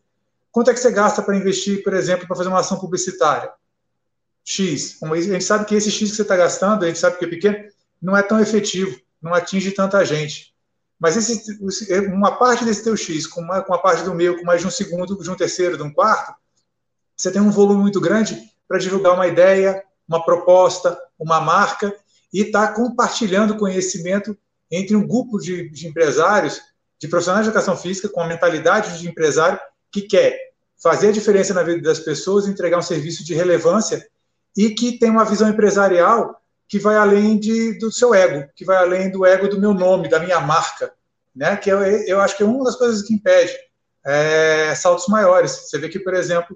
[0.50, 3.52] Quanto é que você gasta para investir, por exemplo, para fazer uma ação publicitária?
[4.50, 4.98] X.
[5.04, 7.28] A gente sabe que esse X que você está gastando, a gente sabe que é
[7.28, 7.58] pequeno,
[8.02, 10.56] não é tão efetivo, não atinge tanta gente.
[11.00, 11.60] Mas esse,
[12.08, 14.68] uma parte desse teu X, com uma, com uma parte do meu, com mais de
[14.68, 16.34] um segundo, de um terceiro, de um quarto,
[17.16, 21.96] você tem um volume muito grande para divulgar uma ideia, uma proposta, uma marca,
[22.34, 24.36] e está compartilhando conhecimento
[24.72, 26.60] entre um grupo de, de empresários,
[26.98, 29.60] de profissionais de educação física, com a mentalidade de empresário,
[29.92, 30.38] que quer
[30.82, 34.06] fazer a diferença na vida das pessoas, entregar um serviço de relevância
[34.56, 38.78] e que tem uma visão empresarial que vai além de, do seu ego, que vai
[38.78, 40.94] além do ego do meu nome, da minha marca,
[41.36, 41.58] né?
[41.58, 43.54] Que eu, eu acho que é uma das coisas que impede
[44.06, 45.52] é, saltos maiores.
[45.52, 46.56] Você vê que, por exemplo,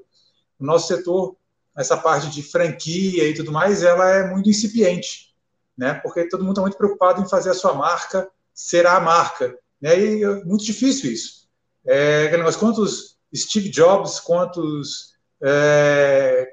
[0.59, 1.35] o nosso setor,
[1.75, 5.33] essa parte de franquia e tudo mais, ela é muito incipiente
[5.77, 5.93] né?
[5.95, 9.99] Porque todo mundo está muito preocupado em fazer a sua marca ser a marca, né?
[9.99, 11.47] E é muito difícil isso.
[11.85, 16.52] É, mas quantos Steve Jobs, quantos é,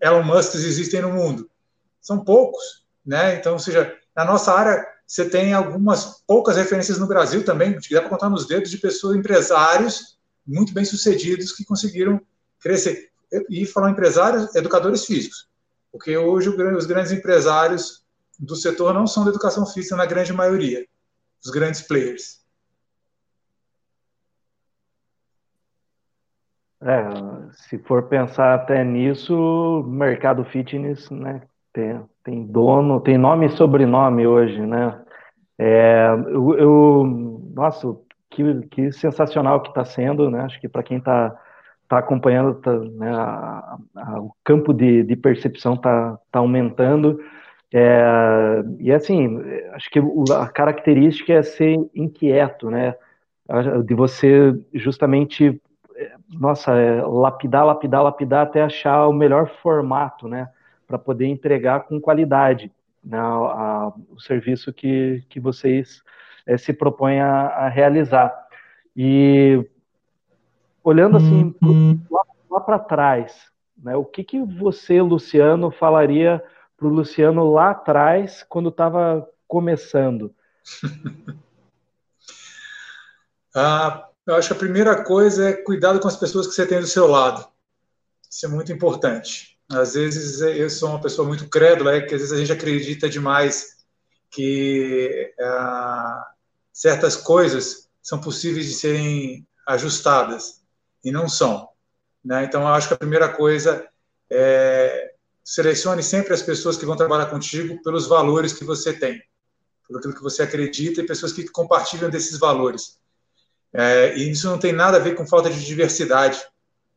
[0.00, 1.50] Elon Musk existem no mundo?
[2.00, 3.36] São poucos, né?
[3.36, 7.94] Então, ou seja, na nossa área você tem algumas poucas referências no Brasil também, que
[7.94, 12.20] dá para contar nos dedos de pessoas, empresários muito bem sucedidos que conseguiram
[12.60, 13.10] crescer.
[13.48, 15.48] E falar empresários, educadores físicos,
[15.92, 18.04] porque hoje os grandes empresários
[18.38, 20.84] do setor não são da educação física na grande maioria,
[21.44, 22.39] os grandes players.
[26.82, 33.50] É, se for pensar até nisso, mercado fitness, né, tem, tem dono, tem nome e
[33.50, 35.00] sobrenome hoje, né?
[35.58, 37.04] É, eu, eu,
[37.54, 37.94] nossa,
[38.30, 40.40] que, que sensacional que está sendo, né?
[40.40, 41.36] Acho que para quem está
[41.88, 47.20] tá acompanhando, tá, né, a, a, o campo de, de percepção está tá aumentando.
[47.72, 49.38] É, e assim,
[49.74, 50.00] acho que
[50.32, 52.94] a característica é ser inquieto, né?
[53.84, 55.60] De você justamente,
[56.28, 60.48] nossa, é, lapidar, lapidar, lapidar até achar o melhor formato, né?
[60.86, 62.72] Para poder entregar com qualidade
[63.02, 66.02] né, a, a, o serviço que, que vocês
[66.46, 68.34] é, se propõem a, a, realizar.
[68.96, 69.64] E
[70.82, 72.00] olhando assim uhum.
[72.10, 76.42] lá, lá para trás, né, o que, que você, Luciano, falaria
[76.76, 80.34] para o Luciano lá atrás, quando estava começando?
[83.54, 86.80] ah, eu acho que a primeira coisa é cuidado com as pessoas que você tem
[86.80, 87.46] do seu lado.
[88.30, 89.58] Isso é muito importante.
[89.68, 93.08] Às vezes eu sou uma pessoa muito crédula, é que às vezes a gente acredita
[93.08, 93.78] demais
[94.30, 96.30] que ah,
[96.72, 100.62] certas coisas são possíveis de serem ajustadas
[101.04, 101.68] e não são.
[102.24, 102.44] Né?
[102.44, 103.88] Então, eu acho que a primeira coisa
[104.30, 109.20] é selecione sempre as pessoas que vão trabalhar contigo pelos valores que você tem,
[109.88, 112.99] pelo que você acredita e pessoas que compartilham desses valores.
[113.72, 116.42] É, e isso não tem nada a ver com falta de diversidade,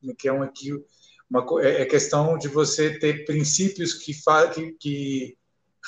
[0.01, 0.51] né, que é uma,
[1.29, 4.13] uma é, é questão de você ter princípios que,
[4.53, 5.37] que, que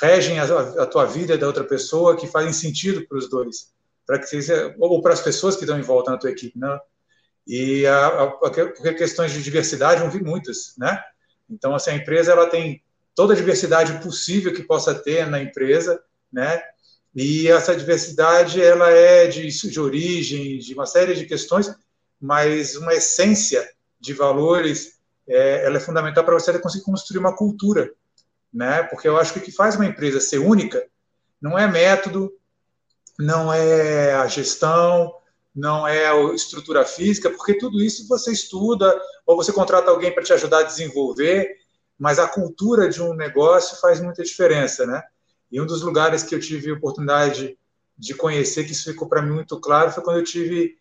[0.02, 3.74] regem a, a, tua vida da outra pessoa, que fazem sentido para os dois,
[4.06, 6.80] para que seja, ou para as pessoas que estão em volta na tua equipe, né?
[7.48, 11.02] E a, a, a questões de diversidade, eu vi muitas, né?
[11.50, 12.82] Então, assim, a empresa ela tem
[13.14, 16.62] toda a diversidade possível que possa ter na empresa, né?
[17.16, 21.74] E essa diversidade ela é de, de origem, de uma série de questões,
[22.20, 23.68] mas uma essência
[24.00, 27.90] de valores, é, ela é fundamental para você conseguir construir uma cultura,
[28.54, 28.84] né?
[28.84, 30.86] Porque eu acho que o que faz uma empresa ser única
[31.42, 32.34] não é método,
[33.18, 35.16] não é a gestão,
[35.56, 38.94] não é a estrutura física, porque tudo isso você estuda
[39.26, 41.50] ou você contrata alguém para te ajudar a desenvolver,
[41.98, 45.02] mas a cultura de um negócio faz muita diferença, né?
[45.52, 47.58] E um dos lugares que eu tive oportunidade
[47.98, 50.78] de conhecer, que isso ficou para mim muito claro, foi quando eu tive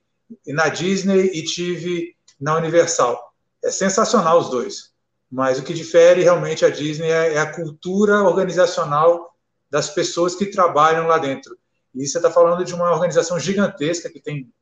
[0.46, 3.32] na Disney e tive na Universal.
[3.62, 4.92] É sensacional os dois,
[5.30, 9.34] mas o que difere realmente a Disney é, é a cultura organizacional
[9.70, 11.56] das pessoas que trabalham lá dentro.
[11.94, 14.52] E você está falando de uma organização gigantesca que tem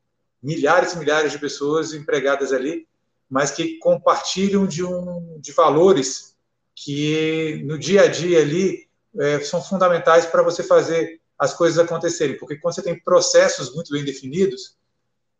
[0.42, 2.86] milhares e milhares de pessoas empregadas ali,
[3.28, 6.36] mas que compartilham de, um, de valores
[6.74, 8.88] que no dia a dia ali
[9.19, 12.39] é, são fundamentais para você fazer as coisas acontecerem.
[12.39, 14.77] Porque quando você tem processos muito bem definidos,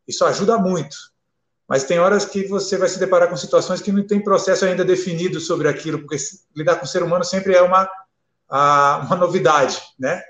[0.07, 0.97] isso ajuda muito.
[1.68, 4.85] Mas tem horas que você vai se deparar com situações que não tem processo ainda
[4.85, 6.16] definido sobre aquilo, porque
[6.55, 7.89] lidar com o ser humano sempre é uma,
[9.07, 10.23] uma novidade, né?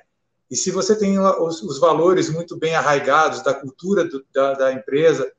[0.51, 5.33] E se você tem os, valores muito bem arraigados da cultura do, da, da, empresa,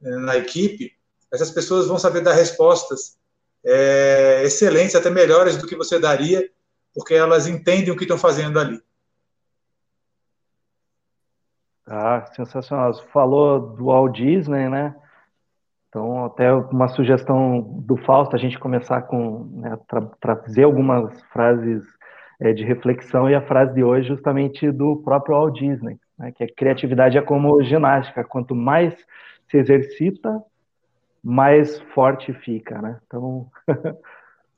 [0.00, 0.92] eh, na equipe,
[1.32, 3.18] essas pessoas vão saber dar respostas
[3.64, 6.48] é, excelentes, até melhores do que você daria,
[6.94, 8.80] porque elas entendem o que estão fazendo ali.
[11.86, 12.94] Ah, sensacional.
[12.94, 14.94] Você falou do Walt Disney, né?
[15.88, 21.82] Então, até uma sugestão do Fausto, a gente começar com né, tra trazer algumas frases
[22.40, 26.44] é, de reflexão, e a frase de hoje justamente do próprio Walt Disney, né, que
[26.44, 28.94] a criatividade é como ginástica, quanto mais
[29.48, 30.40] se exercita,
[31.22, 32.98] mais forte fica, né?
[33.06, 33.50] Então,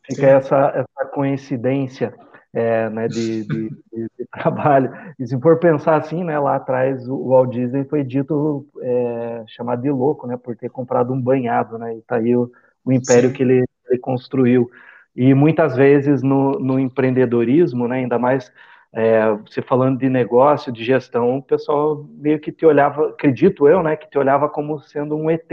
[0.06, 2.14] fica essa, essa coincidência
[2.52, 4.92] é, né, de, de, de, trabalho.
[5.18, 9.82] E se for pensar assim, né, lá atrás o Walt Disney foi dito é, chamado
[9.82, 12.50] de louco, né, por ter comprado um banhado, né, e tá aí o,
[12.84, 14.70] o império que ele, ele, construiu.
[15.14, 18.52] E muitas vezes no, no empreendedorismo, né, ainda mais
[18.94, 23.82] é, você falando de negócio, de gestão, o pessoal meio que te olhava, acredito eu,
[23.82, 25.50] né, que te olhava como sendo um ET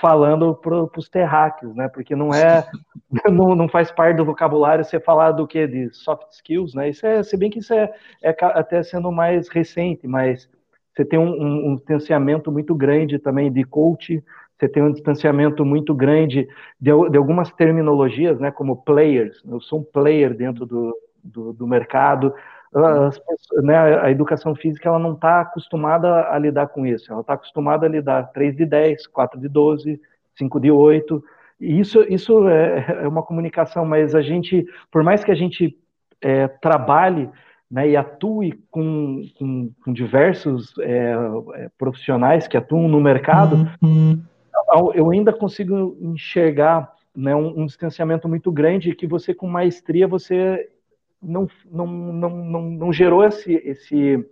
[0.00, 1.88] falando para os terráqueos, né?
[1.88, 2.66] Porque não é,
[3.30, 6.90] não, não, faz parte do vocabulário você falar do que de soft skills, né?
[6.90, 7.92] Isso é, se bem que isso é,
[8.22, 10.48] é até sendo mais recente, mas
[10.94, 14.22] você tem um, um, um, distanciamento muito grande também de coach,
[14.58, 16.48] você tem um distanciamento muito grande
[16.80, 18.50] de, de algumas terminologias, né?
[18.50, 22.34] Como players, eu sou um player dentro do, do, do mercado,
[23.18, 27.34] pessoas, né, a educação física ela não está acostumada a lidar com isso, ela está
[27.34, 30.00] acostumada a lidar 3 de 10, 4 de 12,
[30.34, 31.24] 5 de 8,
[31.60, 35.76] e isso, isso é, é uma comunicação, mas a gente, por mais que a gente
[36.20, 37.30] é, trabalhe
[37.70, 41.14] né, e atue com, com, com diversos é,
[41.54, 44.22] é profissionais que atuam no mercado, uhum.
[44.94, 50.68] eu ainda consigo enxergar né, um, um distanciamento muito grande que você com maestria você
[51.22, 54.24] não, não, não, não, não gerou esse, esse,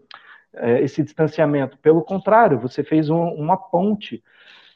[0.55, 1.79] é, esse distanciamento.
[1.79, 4.23] Pelo contrário, você fez um, uma ponte.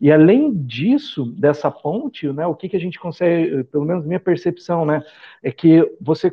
[0.01, 4.21] E além disso, dessa ponte, né, o que, que a gente consegue, pelo menos minha
[4.21, 5.03] percepção, né,
[5.43, 6.33] é que você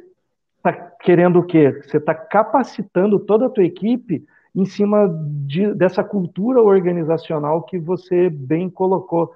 [0.57, 1.71] está querendo o quê?
[1.83, 5.09] Você está capacitando toda a tua equipe em cima
[5.45, 9.33] de, dessa cultura organizacional que você bem colocou.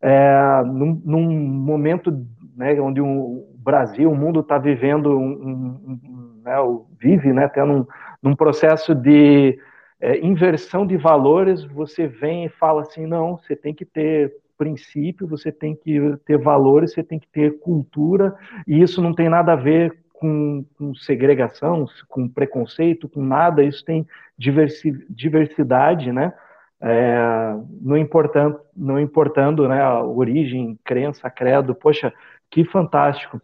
[0.00, 2.26] É, num, num momento
[2.56, 6.56] né, onde o Brasil, o mundo está vivendo, um, um, um, né,
[6.98, 7.86] vive né, tendo um,
[8.22, 9.58] num processo de
[10.00, 15.26] é, inversão de valores, você vem e fala assim, não, você tem que ter princípio,
[15.26, 18.34] você tem que ter valores, você tem que ter cultura,
[18.66, 23.84] e isso não tem nada a ver com, com segregação, com preconceito, com nada, isso
[23.84, 24.06] tem
[24.38, 26.32] diversi, diversidade, né?
[26.80, 32.12] É, não importando, não importando né, a origem, crença, credo, poxa,
[32.50, 33.40] que fantástico.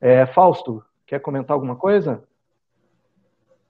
[0.00, 2.22] É, Fausto, quer comentar alguma coisa?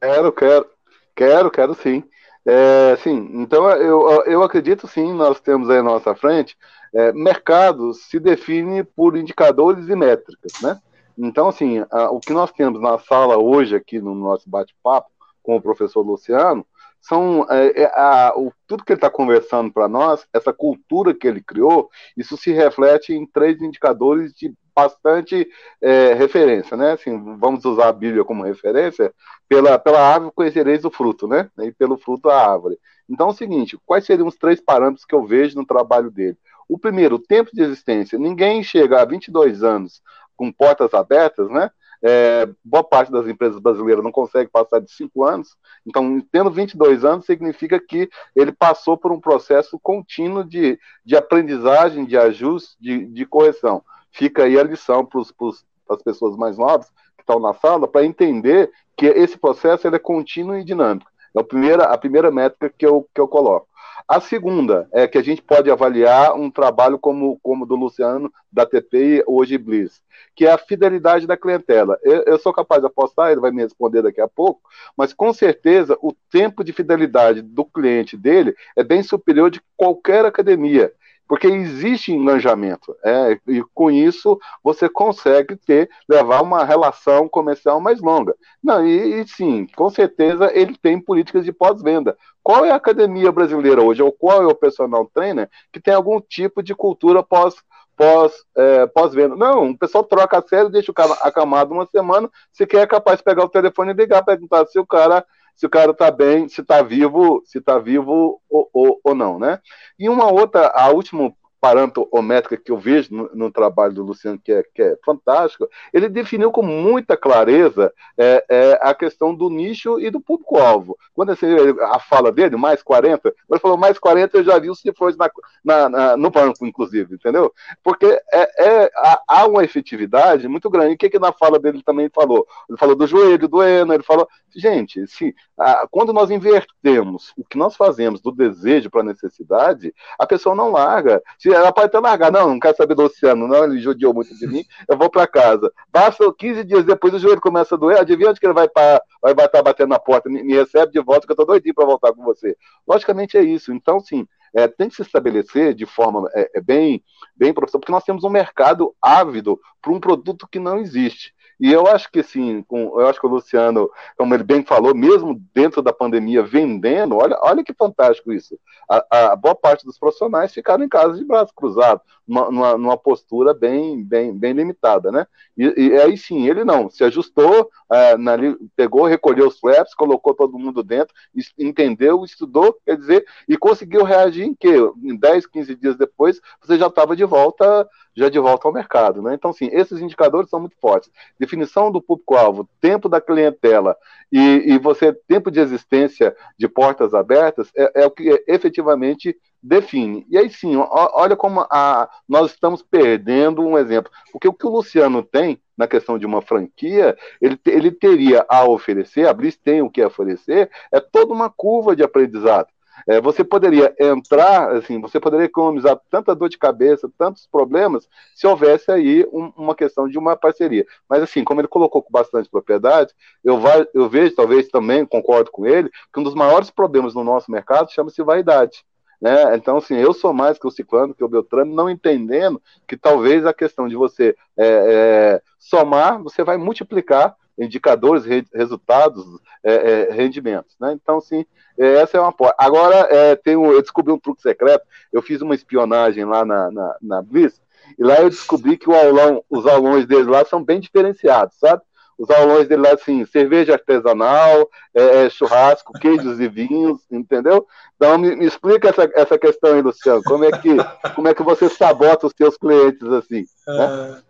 [0.01, 0.67] Quero, quero.
[1.15, 2.05] Quero, quero sim.
[2.47, 6.57] É, sim, então eu, eu acredito sim, nós temos aí à nossa frente,
[6.95, 10.81] é, mercado se define por indicadores e métricas, né?
[11.19, 15.11] Então, assim, a, o que nós temos na sala hoje aqui no nosso bate-papo
[15.43, 16.65] com o professor Luciano
[17.01, 21.27] são é, é, a, o, tudo que ele está conversando para nós, essa cultura que
[21.27, 25.49] ele criou, isso se reflete em três indicadores de bastante
[25.81, 26.93] é, referência, né?
[26.93, 29.13] Assim, vamos usar a Bíblia como referência,
[29.49, 31.51] pela, pela árvore conhecereis o fruto, né?
[31.59, 32.79] E pelo fruto a árvore.
[33.09, 36.39] Então é o seguinte, quais seriam os três parâmetros que eu vejo no trabalho dele?
[36.69, 38.19] O primeiro, o tempo de existência.
[38.19, 40.01] Ninguém chega a 22 anos
[40.37, 41.71] com portas abertas, né?
[42.03, 47.05] É, boa parte das empresas brasileiras não consegue passar de 5 anos, então, tendo 22
[47.05, 53.07] anos, significa que ele passou por um processo contínuo de, de aprendizagem, de ajuste, de,
[53.07, 53.83] de correção.
[54.13, 58.71] Fica aí a lição para as pessoas mais novas que estão na sala para entender
[58.97, 61.11] que esse processo é contínuo e dinâmico.
[61.35, 63.69] É a primeira, a primeira métrica que eu, que eu coloco.
[64.07, 68.67] A segunda é que a gente pode avaliar um trabalho como, como do Luciano, da
[68.67, 70.03] TPI, hoje Bliss,
[70.35, 71.99] que é a fidelidade da clientela.
[72.03, 74.61] Eu, eu, sou capaz de apostar, ele vai me responder daqui a pouco,
[74.97, 80.25] mas com certeza o tempo de fidelidade do cliente dele é bem superior de qualquer
[80.25, 80.93] academia
[81.31, 82.97] porque existe engajamento.
[83.05, 88.35] É, e com isso você consegue ter, levar uma relação comercial mais longa.
[88.61, 92.19] Não, e, e sim, com certeza ele tem políticas de pós-venda.
[92.43, 96.21] Qual é a academia brasileira hoje, ou qual é o personal trainer que tem algum
[96.21, 97.55] tipo de cultura pós
[97.97, 99.37] pós, é, pós-venda.
[99.37, 102.87] Não, o pessoal troca a série, deixa o cara acamado uma semana, se quer é
[102.87, 105.23] capaz de pegar o telefone e ligar, perguntar se o cara
[105.61, 109.39] se o cara está bem, se está vivo, se está vivo ou, ou, ou, não,
[109.39, 109.61] né?
[109.99, 111.31] E uma outra, a última
[111.61, 114.99] parâmetro ou métrica que eu vejo no, no, trabalho do Luciano, que é, que é
[115.05, 120.97] fantástico, ele definiu com muita clareza é, é, a questão do nicho e do público-alvo.
[121.15, 121.47] Quando assim,
[121.93, 125.31] a fala dele, mais 40, ele falou mais 40, eu já vi os cifrões na,
[125.63, 127.53] na, na, no banco, inclusive, entendeu?
[127.83, 128.91] Porque é, é
[129.29, 130.95] há uma efetividade muito grande.
[130.95, 132.47] O que, que na fala dele também falou?
[132.69, 134.27] Ele falou do joelho doendo, ele falou.
[134.55, 139.95] Gente, se, a, quando nós invertemos o que nós fazemos do desejo para a necessidade,
[140.19, 141.23] a pessoa não larga.
[141.39, 142.33] Se ela pode até largar.
[142.33, 145.27] Não, não quero saber do Luciano, não, ele judiou muito de mim, eu vou para
[145.27, 145.73] casa.
[145.93, 149.01] Passa 15 dias depois, o joelho começa a doer, adivinha onde que ele vai estar
[149.23, 152.13] vai batendo na porta, me, me recebe de volta, que eu estou doidinho para voltar
[152.13, 152.57] com você.
[152.89, 153.73] Logicamente é isso.
[153.73, 157.03] Então, sim, é, tem que se estabelecer de forma é, é bem,
[157.37, 161.35] bem profissional, porque nós temos um mercado ávido para um produto que não existe.
[161.61, 165.39] E eu acho que sim, eu acho que o Luciano, como ele bem falou, mesmo
[165.55, 168.59] dentro da pandemia, vendendo, olha, olha que fantástico isso.
[168.89, 173.53] A, a boa parte dos profissionais ficaram em casa de braços cruzados, numa, numa postura
[173.53, 175.27] bem, bem, bem limitada, né?
[175.55, 178.37] E, e, aí sim, ele não, se ajustou, é, na,
[178.75, 181.15] pegou, recolheu os flaps, colocou todo mundo dentro,
[181.59, 184.77] entendeu, estudou, quer dizer, e conseguiu reagir em quê?
[185.03, 189.23] Em 10, 15 dias depois, você já estava de volta já de volta ao mercado.
[189.23, 189.35] Né?
[189.35, 191.11] Então, sim, esses indicadores são muito fortes.
[191.39, 193.97] Definição do público-alvo, tempo da clientela
[194.31, 200.27] e, e, você tempo de existência de portas abertas é, é o que efetivamente define.
[200.29, 204.11] E aí sim, olha como a, nós estamos perdendo um exemplo.
[204.33, 208.65] Porque o que o Luciano tem na questão de uma franquia, ele, ele teria a
[208.65, 212.69] oferecer, a Bliss tem o que oferecer, é toda uma curva de aprendizado.
[213.11, 218.47] É, você poderia entrar, assim, você poderia economizar tanta dor de cabeça, tantos problemas, se
[218.47, 220.87] houvesse aí um, uma questão de uma parceria.
[221.09, 225.51] Mas, assim, como ele colocou com bastante propriedade, eu, vai, eu vejo, talvez também concordo
[225.51, 228.85] com ele, que um dos maiores problemas no nosso mercado chama-se vaidade.
[229.21, 229.57] Né?
[229.57, 233.45] Então, assim, eu sou mais que o Ciclano, que o Beltrano, não entendendo que talvez
[233.45, 239.25] a questão de você é, é, somar, você vai multiplicar indicadores, re, resultados,
[239.63, 240.75] é, é, rendimentos.
[240.81, 240.93] Né?
[241.01, 241.45] Então, sim,
[241.79, 242.57] é, essa é uma porta.
[242.59, 244.85] Agora, é, um, eu descobri um truque secreto.
[245.13, 247.61] Eu fiz uma espionagem lá na, na, na Bliss,
[247.99, 251.83] e lá eu descobri que aulão, os aulões deles lá são bem diferenciados, sabe?
[252.19, 257.67] Os aulões dele lá, assim, cerveja artesanal, é, é, churrasco, queijos e vinhos, entendeu?
[257.97, 260.23] Então, me, me, explica essa, essa questão aí, Luciano.
[260.25, 260.77] Como é que,
[261.15, 263.45] como é que você sabota os seus clientes, assim?
[263.67, 264.23] Né?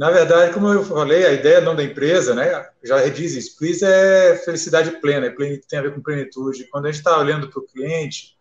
[0.00, 2.66] Na verdade, como eu falei, a ideia não da empresa, né?
[2.82, 5.30] Já diz isso, please é felicidade plena, é
[5.68, 6.68] tem a ver com plenitude.
[6.70, 8.34] Quando a gente está olhando para o cliente,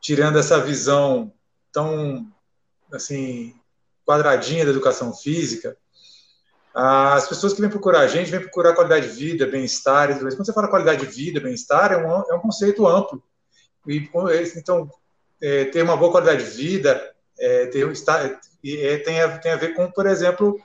[0.00, 1.32] tirando essa visão
[1.70, 2.26] tão
[2.92, 3.54] assim
[4.04, 5.76] quadradinha da educação física,
[6.74, 10.18] as pessoas que vêm procurar a gente vêm procurar qualidade de vida, bem-estar.
[10.18, 13.22] Quando você fala qualidade de vida, bem-estar, é um, é um conceito amplo.
[13.86, 14.10] E,
[14.56, 14.90] então,
[15.40, 18.20] é, ter uma boa qualidade de vida é, ter, está,
[18.64, 20.60] é, tem, a, tem a ver com, por exemplo,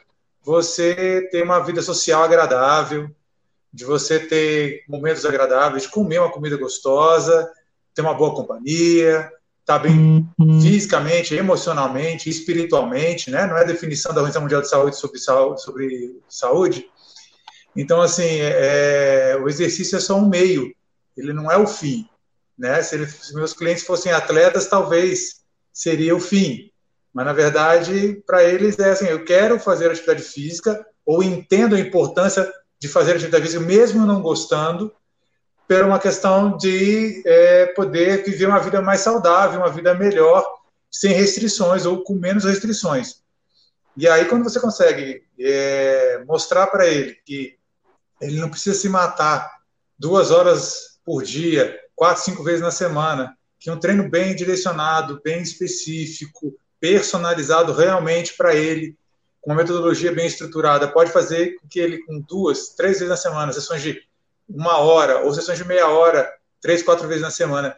[0.47, 3.11] você ter uma vida social agradável,
[3.73, 7.51] de você ter momentos agradáveis, comer uma comida gostosa,
[7.93, 9.29] ter uma boa companhia,
[9.59, 10.61] estar tá bem uhum.
[10.61, 13.45] fisicamente, emocionalmente, espiritualmente, né?
[13.45, 15.19] Não é a definição da Organização Mundial de Saúde sobre,
[15.57, 16.89] sobre saúde.
[17.75, 20.73] Então, assim, é, o exercício é só um meio,
[21.17, 22.07] ele não é o fim,
[22.57, 22.81] né?
[22.81, 25.41] Se, ele, se meus clientes fossem atletas, talvez
[25.73, 26.71] seria o fim.
[27.13, 31.79] Mas, na verdade, para eles é assim: eu quero fazer atividade física, ou entendo a
[31.79, 34.93] importância de fazer atividade física, mesmo não gostando,
[35.67, 40.45] por uma questão de é, poder viver uma vida mais saudável, uma vida melhor,
[40.89, 43.21] sem restrições ou com menos restrições.
[43.95, 47.57] E aí, quando você consegue é, mostrar para ele que
[48.21, 49.51] ele não precisa se matar
[49.97, 55.41] duas horas por dia, quatro, cinco vezes na semana, que um treino bem direcionado, bem
[55.41, 58.97] específico, personalizado realmente para ele,
[59.41, 63.17] com uma metodologia bem estruturada, pode fazer com que ele, com duas, três vezes na
[63.17, 64.01] semana, sessões de
[64.47, 67.75] uma hora ou sessões de meia hora, três, quatro vezes na semana,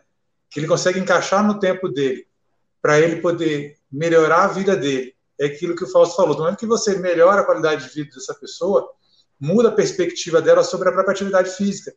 [0.49, 2.27] que ele consegue encaixar no tempo dele,
[2.81, 6.33] para ele poder melhorar a vida dele, é aquilo que o Fausto falou.
[6.33, 8.89] No momento que você melhora a qualidade de vida dessa pessoa,
[9.39, 11.93] muda a perspectiva dela sobre a própria atividade física.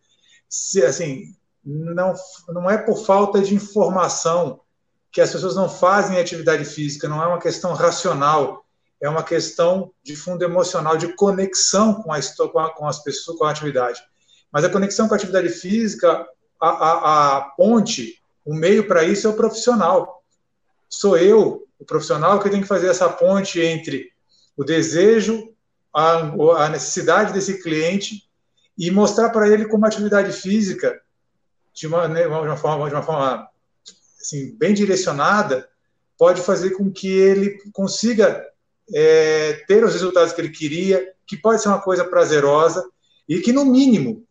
[0.49, 1.35] Se, assim,
[1.65, 2.15] não,
[2.49, 4.61] não é por falta de informação
[5.13, 8.65] que as pessoas não fazem atividade física, não é uma questão racional,
[9.01, 12.19] é uma questão de fundo emocional, de conexão com, a,
[12.51, 14.03] com, a, com as pessoas, com a atividade.
[14.51, 16.27] Mas a conexão com a atividade física,
[16.61, 20.23] a, a, a ponte, o meio para isso é o profissional.
[20.89, 24.11] Sou eu, o profissional, que tem que fazer essa ponte entre
[24.57, 25.53] o desejo,
[25.95, 28.23] a, a necessidade desse cliente
[28.79, 30.99] e mostrar para ele como a atividade física,
[31.75, 33.52] de uma, né, de uma forma, de uma forma
[34.23, 35.69] assim, bem direcionada,
[36.19, 38.47] pode fazer com que ele consiga
[38.95, 42.85] é, ter os resultados que ele queria, que pode ser uma coisa prazerosa
[43.29, 44.25] e que, no mínimo,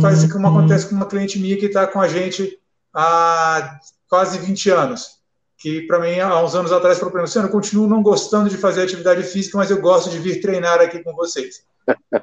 [0.00, 0.30] faz uhum.
[0.30, 2.58] como acontece com uma cliente minha que está com a gente
[2.92, 3.78] há
[4.08, 5.16] quase 20 anos.
[5.58, 8.58] Que, para mim, há uns anos atrás, falou para mim, eu continuo não gostando de
[8.58, 11.64] fazer atividade física, mas eu gosto de vir treinar aqui com vocês.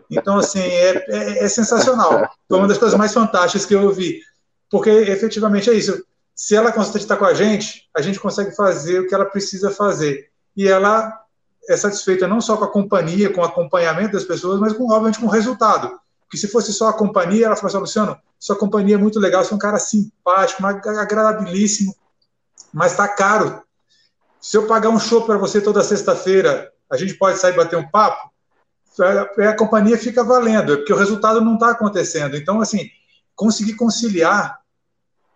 [0.10, 2.30] Então, assim, é, é, é sensacional.
[2.48, 4.20] Foi uma das coisas mais fantásticas que eu ouvi.
[4.70, 6.04] Porque, efetivamente, é isso.
[6.36, 10.30] Se ela estar com a gente, a gente consegue fazer o que ela precisa fazer.
[10.56, 11.14] E ela
[11.70, 15.20] é satisfeita não só com a companhia, com o acompanhamento das pessoas, mas com, obviamente,
[15.20, 16.00] com o resultado.
[16.26, 19.44] Porque se fosse só a companhia, ela falou assim, Luciano, sua companhia é muito legal,
[19.44, 21.96] você é um cara simpático, agradabilíssimo,
[22.74, 23.62] mas está caro.
[24.42, 27.88] Se eu pagar um show para você toda sexta-feira, a gente pode sair bater um
[27.88, 28.32] papo?
[29.00, 32.36] A companhia fica valendo, porque o resultado não está acontecendo.
[32.36, 32.90] Então, assim,
[33.36, 34.60] conseguir conciliar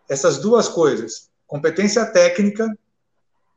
[0.09, 2.67] essas duas coisas, competência técnica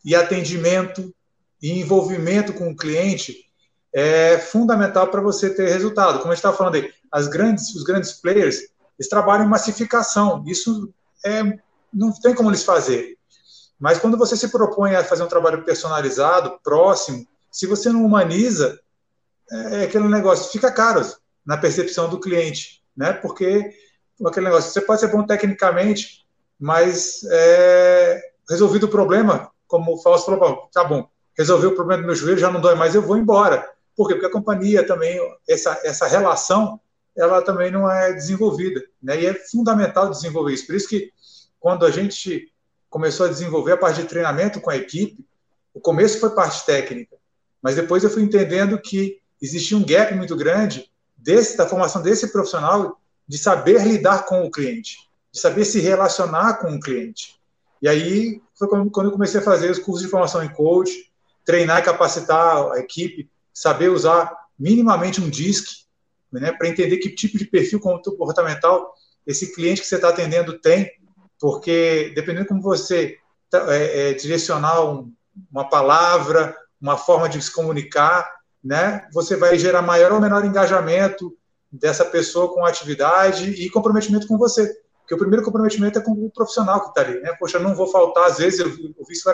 [0.05, 1.15] e atendimento
[1.63, 3.45] e envolvimento com o cliente
[3.93, 6.19] é fundamental para você ter resultado.
[6.19, 8.61] Como a gente estava falando aí, as grandes, os grandes players,
[8.99, 10.45] eles trabalham em massificação.
[10.47, 10.93] Isso
[11.25, 11.43] é,
[11.93, 13.17] não tem como eles fazerem.
[13.79, 18.79] Mas quando você se propõe a fazer um trabalho personalizado, próximo, se você não humaniza,
[19.51, 21.05] é, é aquele negócio, fica caro
[21.45, 23.13] na percepção do cliente, né?
[23.13, 23.75] Porque
[24.25, 26.20] aquele negócio, você pode ser bom tecnicamente,
[26.61, 32.07] mas é, resolvido o problema, como o Fausto falou, tá bom, resolveu o problema do
[32.07, 33.67] meu joelho, já não dói mais, eu vou embora.
[33.97, 34.15] Por quê?
[34.15, 36.79] Porque a companhia também, essa, essa relação,
[37.17, 39.23] ela também não é desenvolvida, né?
[39.23, 40.67] E é fundamental desenvolver isso.
[40.67, 41.11] Por isso que
[41.59, 42.53] quando a gente
[42.91, 45.25] começou a desenvolver a parte de treinamento com a equipe,
[45.73, 47.17] o começo foi parte técnica,
[47.63, 52.29] mas depois eu fui entendendo que existia um gap muito grande desse, da formação desse
[52.33, 57.41] profissional de saber lidar com o cliente de saber se relacionar com o cliente.
[57.83, 61.11] E aí foi quando eu comecei a fazer os cursos de formação em coach,
[61.45, 65.87] treinar e capacitar a equipe, saber usar minimamente um DISC,
[66.31, 68.95] né, para entender que tipo de perfil comportamental
[69.27, 70.91] esse cliente que você está atendendo tem,
[71.41, 73.17] porque dependendo como você
[73.49, 75.13] tá, é, é, direcionar um,
[75.51, 78.31] uma palavra, uma forma de se comunicar,
[78.63, 81.37] né, você vai gerar maior ou menor engajamento
[81.73, 84.71] dessa pessoa com a atividade e comprometimento com você.
[85.11, 87.35] Porque o primeiro comprometimento é com o profissional que está ali, né?
[87.37, 89.29] Poxa, não vou faltar, às vezes eu, eu vi isso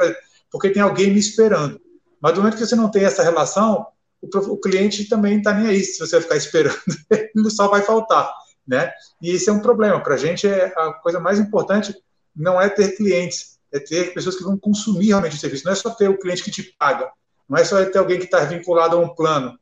[0.51, 1.79] porque tem alguém me esperando.
[2.19, 3.87] Mas do momento que você não tem essa relação,
[4.23, 6.81] o, o cliente também está nem aí se você ficar esperando,
[7.13, 8.33] ele só vai faltar,
[8.67, 8.91] né?
[9.21, 10.03] E isso é um problema.
[10.03, 11.95] Para a gente, é a coisa mais importante
[12.35, 15.67] não é ter clientes, é ter pessoas que vão consumir realmente o serviço.
[15.67, 17.13] Não é só ter o cliente que te paga,
[17.47, 19.59] não é só ter alguém que está vinculado a um plano,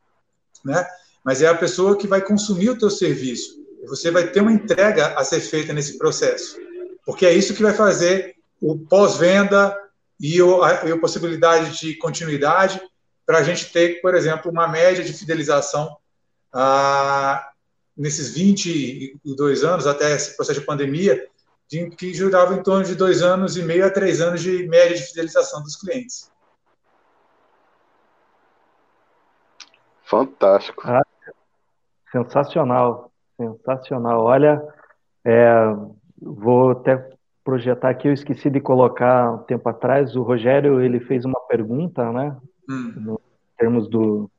[0.65, 0.87] né?
[1.25, 5.19] Mas é a pessoa que vai consumir o teu serviço você vai ter uma entrega
[5.19, 6.59] a ser feita nesse processo,
[7.05, 9.77] porque é isso que vai fazer o pós-venda
[10.21, 12.81] e, a, e a possibilidade de continuidade
[13.27, 15.97] para a gente ter, por exemplo, uma média de fidelização
[16.53, 17.51] ah,
[17.97, 21.27] nesses 22 anos, até esse processo de pandemia,
[21.69, 24.97] de, que jurava em torno de dois anos e meio a três anos de média
[24.97, 26.31] de fidelização dos clientes.
[30.05, 30.83] Fantástico.
[30.85, 31.03] Ah,
[32.13, 33.11] sensacional.
[33.37, 34.25] Sensacional.
[34.25, 34.63] Olha,
[35.25, 35.53] é,
[36.21, 37.09] vou até
[37.45, 42.11] projetar aqui, eu esqueci de colocar um tempo atrás, o Rogério, ele fez uma pergunta,
[42.11, 42.35] né,
[42.69, 42.93] hum.
[42.97, 43.21] no
[43.57, 44.31] termos do,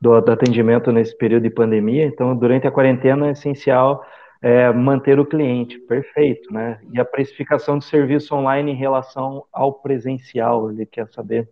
[0.00, 4.04] do, do, atendimento nesse período de pandemia, então, durante a quarentena é essencial
[4.42, 9.72] é, manter o cliente, perfeito, né, e a precificação do serviço online em relação ao
[9.72, 11.48] presencial, ele quer saber.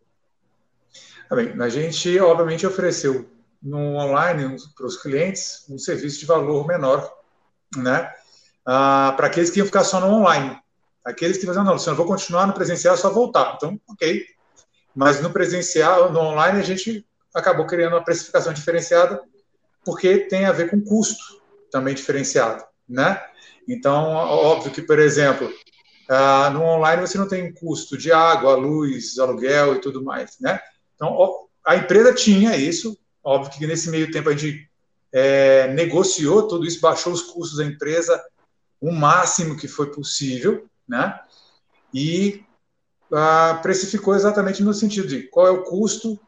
[1.29, 3.27] Tá bem, a gente, obviamente, ofereceu
[3.63, 7.13] no online para os clientes um serviço de valor menor,
[7.77, 8.13] né?
[8.65, 10.59] Ah, para aqueles que iam ficar só no online.
[11.05, 13.55] Aqueles que diziam, não, Luciano, vou continuar no presencial, é só voltar.
[13.57, 14.25] Então, ok.
[14.95, 19.23] Mas no presencial, no online, a gente acabou criando uma precificação diferenciada,
[19.85, 21.41] porque tem a ver com custo
[21.71, 23.23] também diferenciado, né?
[23.69, 25.53] Então, óbvio que, por exemplo,
[26.09, 30.61] Ah, no online você não tem custo de água, luz, aluguel e tudo mais, né?
[30.95, 31.17] Então,
[31.65, 32.97] a empresa tinha isso,
[33.27, 34.71] óbvio que nesse meio tempo a gente
[35.13, 38.25] é, negociou tudo isso, baixou os custos da empresa
[38.81, 41.19] o máximo que foi possível, né?
[41.93, 42.45] E
[43.13, 46.21] ah, precificou exatamente no sentido de qual é o custo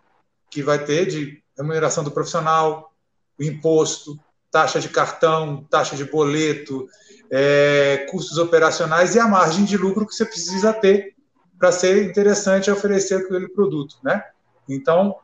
[0.51, 2.93] que vai ter de remuneração do profissional,
[3.39, 4.19] o imposto,
[4.51, 6.89] taxa de cartão, taxa de boleto,
[7.31, 11.15] é, custos operacionais e a margem de lucro que você precisa ter
[11.59, 14.25] para ser interessante oferecer aquele produto, né?
[14.69, 15.17] Então,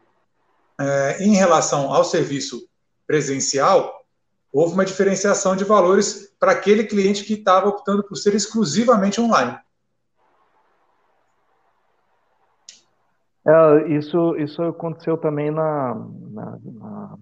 [0.81, 2.69] é, em relação ao serviço
[3.07, 4.05] presencial,
[4.53, 9.59] houve uma diferenciação de valores para aquele cliente que estava optando por ser exclusivamente online.
[13.47, 15.95] É, isso, isso aconteceu também na,
[16.31, 17.15] na, na,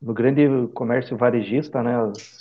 [0.00, 1.94] no grande comércio varejista, né?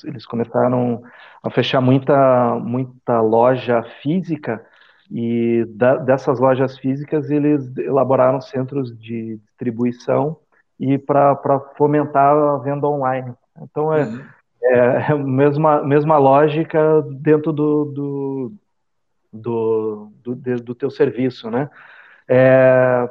[0.05, 1.03] Eles começaram
[1.43, 4.65] a fechar muita, muita loja física
[5.11, 10.37] e da, dessas lojas físicas eles elaboraram centros de distribuição
[10.79, 13.33] e para fomentar a venda online.
[13.61, 14.25] Então é, uhum.
[14.63, 18.53] é a mesma, mesma lógica dentro do, do,
[19.33, 21.69] do, do, do teu serviço, né?
[22.27, 23.09] É,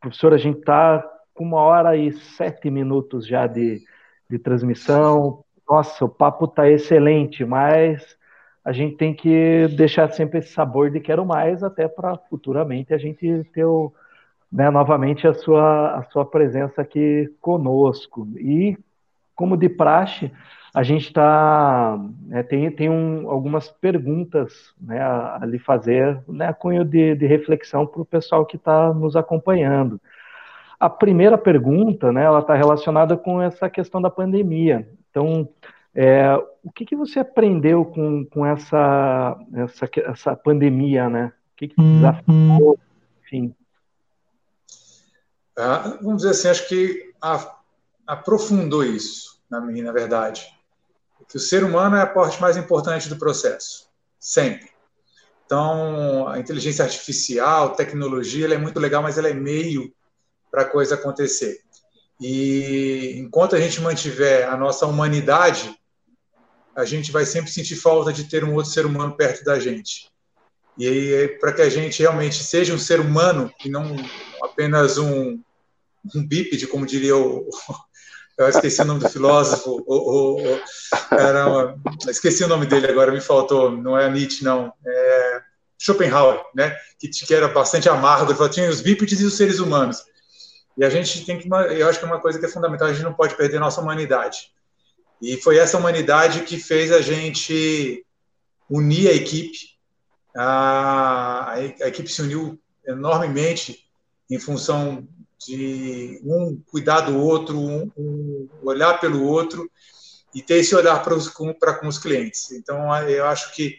[0.00, 3.82] professor, a gente está com uma hora e sete minutos já de,
[4.28, 5.44] de transmissão.
[5.68, 8.16] Nossa, o papo está excelente, mas
[8.64, 12.98] a gente tem que deixar sempre esse sabor de quero mais, até para futuramente a
[12.98, 13.92] gente ter o,
[14.52, 18.28] né, novamente a sua, a sua presença aqui conosco.
[18.36, 18.76] E,
[19.34, 20.30] como de praxe,
[20.74, 21.98] a gente está.
[22.30, 27.26] É, tem tem um, algumas perguntas né, a, a lhe fazer, né, cunho de, de
[27.26, 30.00] reflexão para o pessoal que está nos acompanhando.
[30.78, 34.88] A primeira pergunta, né, ela está relacionada com essa questão da pandemia.
[35.10, 35.48] Então,
[35.94, 41.32] é, o que, que você aprendeu com, com essa, essa, essa pandemia, né?
[41.52, 42.78] O que, que te desafiou,
[43.22, 43.54] enfim?
[45.56, 47.12] Ah, vamos dizer assim, acho que
[48.06, 50.46] aprofundou isso, na, na verdade.
[51.28, 53.88] Que o ser humano é a parte mais importante do processo,
[54.18, 54.70] sempre.
[55.46, 59.92] Então, a inteligência artificial, tecnologia, ela é muito legal, mas ela é meio
[60.50, 61.60] para a coisa acontecer.
[62.20, 65.74] E enquanto a gente mantiver a nossa humanidade,
[66.74, 70.10] a gente vai sempre sentir falta de ter um outro ser humano perto da gente.
[70.78, 73.94] E para que a gente realmente seja um ser humano e não
[74.42, 75.40] apenas um,
[76.14, 77.48] um bípede, como diria o.
[78.38, 79.84] Eu esqueci o nome do filósofo.
[79.86, 83.70] O, o, o, esqueci o nome dele agora, me faltou.
[83.70, 84.72] Não é Nietzsche, não.
[84.84, 85.42] É
[85.78, 86.74] Schopenhauer, né?
[86.98, 88.30] Que, que era bastante amargo.
[88.30, 90.02] Ele falou: tinha os bípedes e os seres humanos.
[90.78, 91.48] E a gente tem que.
[91.48, 92.88] Eu acho que é uma coisa que é fundamental.
[92.88, 94.50] A gente não pode perder nossa humanidade.
[95.20, 98.04] E foi essa humanidade que fez a gente
[98.68, 99.58] unir a equipe.
[100.34, 103.86] A, a equipe se uniu enormemente
[104.30, 105.06] em função
[105.46, 109.70] de um cuidar do outro, um, olhar pelo outro
[110.34, 112.50] e ter esse olhar para, os, para com os clientes.
[112.52, 113.76] Então, eu acho que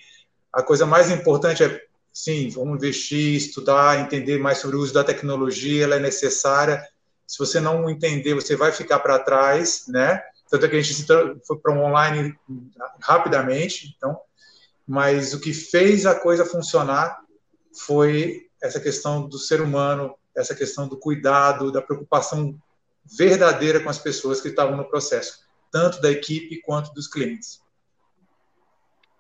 [0.52, 1.82] a coisa mais importante é,
[2.12, 6.86] sim, vamos investir, estudar, entender mais sobre o uso da tecnologia, ela é necessária.
[7.26, 10.22] Se você não entender, você vai ficar para trás, né?
[10.50, 11.04] Tanto é que a gente
[11.48, 12.38] foi para um online
[13.02, 14.20] rapidamente, então,
[14.88, 17.20] mas o que fez a coisa funcionar
[17.74, 22.56] foi essa questão do ser humano, essa questão do cuidado, da preocupação
[23.18, 25.40] verdadeira com as pessoas que estavam no processo,
[25.72, 27.62] tanto da equipe quanto dos clientes.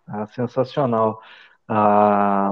[0.07, 1.19] Ah, sensacional.
[1.67, 2.51] Ah,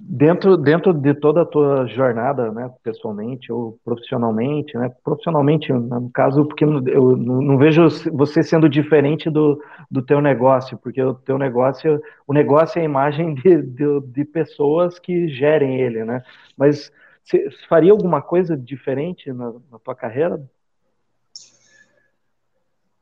[0.00, 6.44] dentro, dentro de toda a tua jornada, né, pessoalmente ou profissionalmente, né, profissionalmente, no caso,
[6.46, 12.00] porque eu não vejo você sendo diferente do, do teu negócio, porque o teu negócio,
[12.26, 16.22] o negócio é a imagem de, de, de pessoas que gerem ele, né,
[16.56, 16.92] mas
[17.26, 20.48] você faria alguma coisa diferente na, na tua carreira?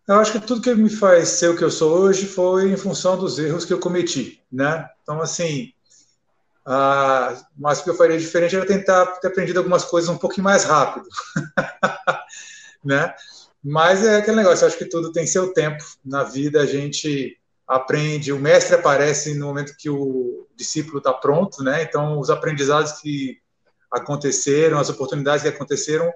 [0.09, 2.76] Eu acho que tudo que me faz ser o que eu sou hoje foi em
[2.76, 4.88] função dos erros que eu cometi, né?
[5.02, 5.72] Então, assim,
[6.64, 10.44] ah, mas o que eu faria diferente era tentar ter aprendido algumas coisas um pouquinho
[10.44, 11.06] mais rápido.
[12.82, 13.14] né?
[13.62, 15.84] Mas é aquele negócio, acho que tudo tem seu tempo.
[16.05, 21.62] Na vida a gente aprende, o mestre aparece no momento que o discípulo está pronto,
[21.62, 21.82] né?
[21.82, 23.38] Então, os aprendizados que
[23.94, 26.12] aconteceram, as oportunidades que aconteceram,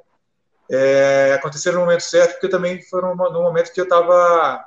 [0.70, 4.64] é, aconteceram no momento certo, porque também foram no momento que eu estava,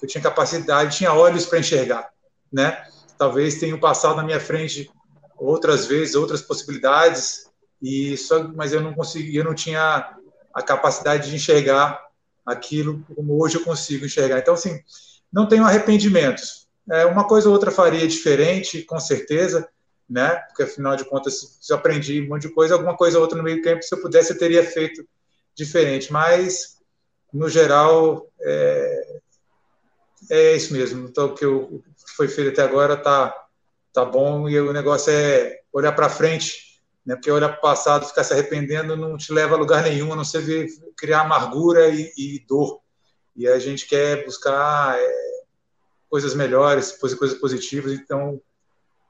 [0.00, 2.08] eu tinha capacidade, tinha olhos para enxergar,
[2.52, 2.82] né?
[3.18, 4.90] Talvez tenham passado na minha frente
[5.38, 7.46] outras vezes, outras possibilidades,
[7.80, 10.16] e só, mas eu não conseguia, eu não tinha
[10.54, 12.02] a capacidade de enxergar
[12.44, 14.38] aquilo como hoje eu consigo enxergar.
[14.38, 14.80] Então, assim,
[15.32, 16.66] não tenho arrependimentos.
[16.90, 19.68] É, uma coisa ou outra faria diferente, com certeza,
[20.08, 20.36] né?
[20.36, 23.36] Porque afinal de contas, se eu aprendi um monte de coisa, alguma coisa ou outra
[23.36, 25.06] no meio tempo, se eu pudesse, eu teria feito
[25.54, 26.12] diferente.
[26.12, 26.78] Mas,
[27.32, 29.18] no geral, é,
[30.30, 31.08] é isso mesmo.
[31.08, 33.34] Então, o que, eu, o que foi feito até agora tá,
[33.92, 37.14] tá bom e o negócio é olhar para frente, né?
[37.16, 40.16] Porque olhar para o passado, ficar se arrependendo, não te leva a lugar nenhum, a
[40.16, 42.80] não ser criar amargura e, e dor.
[43.34, 45.26] E a gente quer buscar é,
[46.08, 47.92] coisas melhores, coisas positivas.
[47.92, 48.40] Então,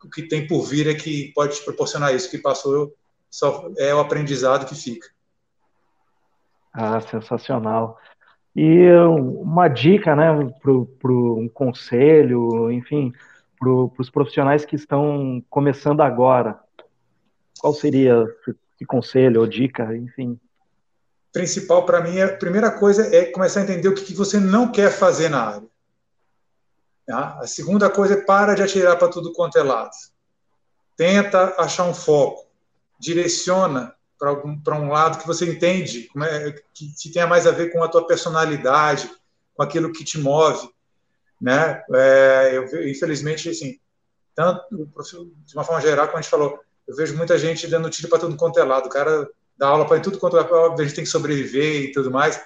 [0.07, 2.29] o que tem por vir é que pode te proporcionar isso.
[2.29, 2.95] O que passou
[3.31, 5.09] só é o aprendizado que fica.
[6.73, 7.99] Ah, sensacional.
[8.55, 10.27] E uma dica, né,
[10.63, 13.13] para um conselho, enfim,
[13.59, 16.59] para os profissionais que estão começando agora.
[17.59, 20.39] Qual seria esse conselho ou dica, enfim?
[21.33, 24.71] Principal para mim, a primeira coisa é começar a entender o que, que você não
[24.71, 25.69] quer fazer na área.
[27.07, 27.39] Tá?
[27.41, 29.93] A segunda coisa é para de atirar para tudo quanto é lado.
[30.97, 32.47] Tenta achar um foco.
[32.99, 37.83] Direciona para um lado que você entende, é, que, que tenha mais a ver com
[37.83, 39.11] a tua personalidade,
[39.55, 40.69] com aquilo que te move.
[41.41, 41.83] Né?
[41.95, 43.79] É, eu, infelizmente, assim,
[44.35, 44.63] tanto,
[45.45, 46.59] de uma forma geral, como a gente falou,
[46.89, 48.87] eu vejo muita gente dando tiro para tudo quanto é lado.
[48.87, 51.93] O cara dá aula para tudo quanto é lado, a gente tem que sobreviver e
[51.93, 52.41] tudo mais.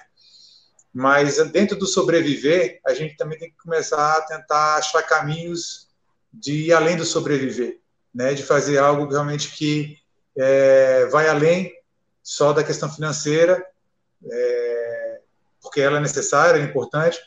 [0.93, 5.87] Mas dentro do sobreviver, a gente também tem que começar a tentar achar caminhos
[6.33, 7.79] de ir além do sobreviver,
[8.13, 8.33] né?
[8.33, 9.97] De fazer algo realmente que
[10.37, 11.73] é, vai além
[12.21, 13.65] só da questão financeira,
[14.29, 15.19] é,
[15.61, 17.19] porque ela é necessária, é importante.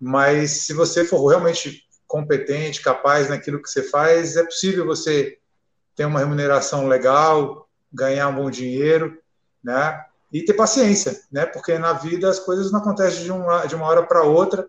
[0.00, 5.38] Mas se você for realmente competente, capaz naquilo que você faz, é possível você
[5.96, 9.20] ter uma remuneração legal, ganhar um bom dinheiro,
[9.62, 10.04] né?
[10.34, 11.46] E ter paciência, né?
[11.46, 14.66] Porque na vida as coisas não acontecem de uma, de uma hora para outra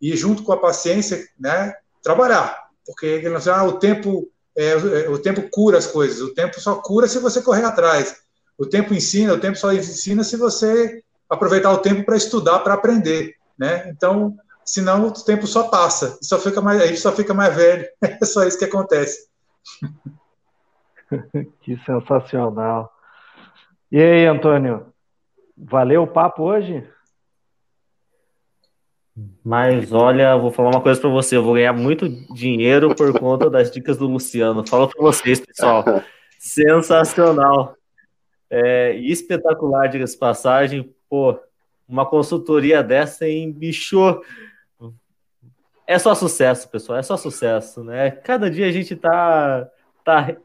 [0.00, 1.74] e junto com a paciência, né?
[2.02, 3.22] Trabalhar, porque
[3.54, 4.26] ah, o tempo
[4.56, 4.74] é,
[5.08, 8.22] o tempo cura as coisas, o tempo só cura se você correr atrás,
[8.56, 12.74] o tempo ensina, o tempo só ensina se você aproveitar o tempo para estudar, para
[12.74, 13.90] aprender, né?
[13.90, 14.34] Então,
[14.64, 18.24] senão o tempo só passa, só fica mais, a gente só fica mais velho, é
[18.24, 19.28] só isso que acontece.
[21.60, 22.90] que sensacional.
[23.90, 24.91] E aí, Antônio,
[25.64, 26.84] Valeu o papo hoje?
[29.44, 33.48] Mas olha, vou falar uma coisa para você, eu vou ganhar muito dinheiro por conta
[33.48, 34.66] das dicas do Luciano.
[34.66, 35.84] Falo para vocês, pessoal.
[36.38, 37.76] Sensacional.
[38.50, 40.92] É, espetacular, diga-se passagem.
[41.08, 41.38] Pô,
[41.88, 44.20] uma consultoria dessa, hein, bicho?
[45.86, 48.10] É só sucesso, pessoal, é só sucesso, né?
[48.10, 49.68] Cada dia a gente tá,
[50.04, 50.36] tá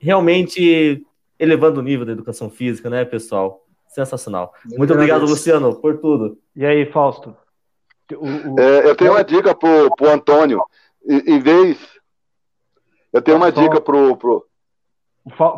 [0.00, 1.02] realmente
[1.38, 3.63] elevando o nível da educação física, né, pessoal?
[3.94, 4.52] Sensacional.
[4.64, 6.36] Muito, Muito obrigado, Luciano, por tudo.
[6.56, 7.36] E aí, Fausto?
[8.12, 8.60] O, o...
[8.60, 10.64] É, eu tenho uma dica pro, pro Antônio.
[11.06, 11.78] Em, vez.
[13.12, 14.16] Eu tenho uma dica pro.
[14.16, 14.44] pro...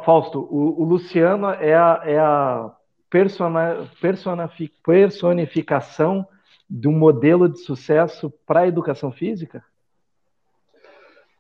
[0.05, 2.71] Fausto, o, o, Luciano é a, é a
[3.11, 3.91] persona,
[4.85, 6.29] personificação
[6.69, 9.65] de um modelo de sucesso para a educação física?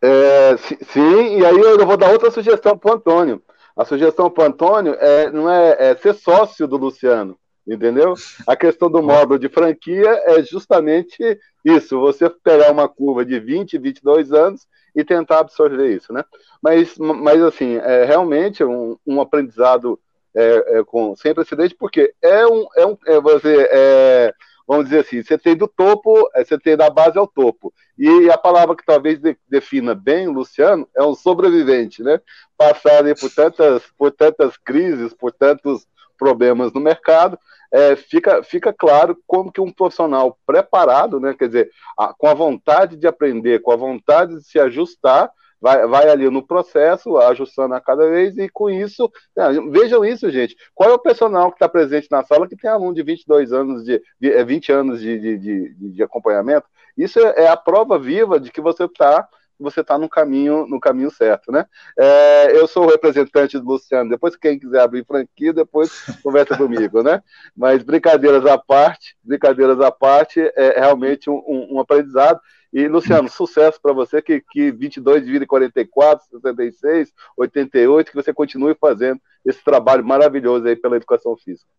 [0.02, 3.42] É, sim, e aí eu vou dar outra sugestão para o Antônio.
[3.76, 7.36] A sugestão para o Antônio é, não é, é, ser sócio do Luciano,
[7.66, 8.14] entendeu?
[8.46, 13.76] A questão do módulo de franquia é justamente isso, você pegar uma curva de 20,
[13.76, 16.24] 22 anos e tentar absorver isso, né?
[16.62, 20.00] Mas, mas assim, é realmente um, um aprendizado
[20.34, 24.34] é, é, com, sem precedente, porque é um, é um é, você, é,
[24.66, 27.72] vamos dizer assim, você tem do topo, é, você tem da base ao topo.
[27.98, 32.20] E a palavra que talvez de, defina bem o Luciano é um sobrevivente, né?
[32.56, 35.86] Passado por tantas, por tantas crises, por tantos
[36.18, 37.38] problemas no mercado,
[37.72, 42.34] é, fica, fica claro como que um profissional preparado, né, quer dizer, a, com a
[42.34, 45.30] vontade de aprender, com a vontade de se ajustar,
[45.60, 50.30] vai, vai ali no processo, ajustando a cada vez, e com isso, né, vejam isso,
[50.30, 50.56] gente.
[50.74, 53.84] Qual é o personal que está presente na sala que tem aluno de 22 anos,
[53.84, 56.66] de, de 20 é, anos de, de, de, de acompanhamento?
[56.96, 59.28] Isso é, é a prova viva de que você está
[59.58, 61.66] você está no caminho no caminho certo, né?
[61.98, 64.10] É, eu sou o representante do Luciano.
[64.10, 65.90] Depois quem quiser abrir franquia, depois
[66.22, 67.22] conversa comigo, né?
[67.56, 72.40] Mas brincadeiras à parte, brincadeiras à parte, é realmente um, um, um aprendizado.
[72.72, 78.76] E, Luciano, sucesso para você, que, que 22 divide 44, 66, 88, que você continue
[78.78, 81.70] fazendo esse trabalho maravilhoso aí pela educação física.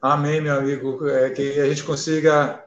[0.00, 1.06] Amém, meu amigo.
[1.08, 2.64] É, que a gente consiga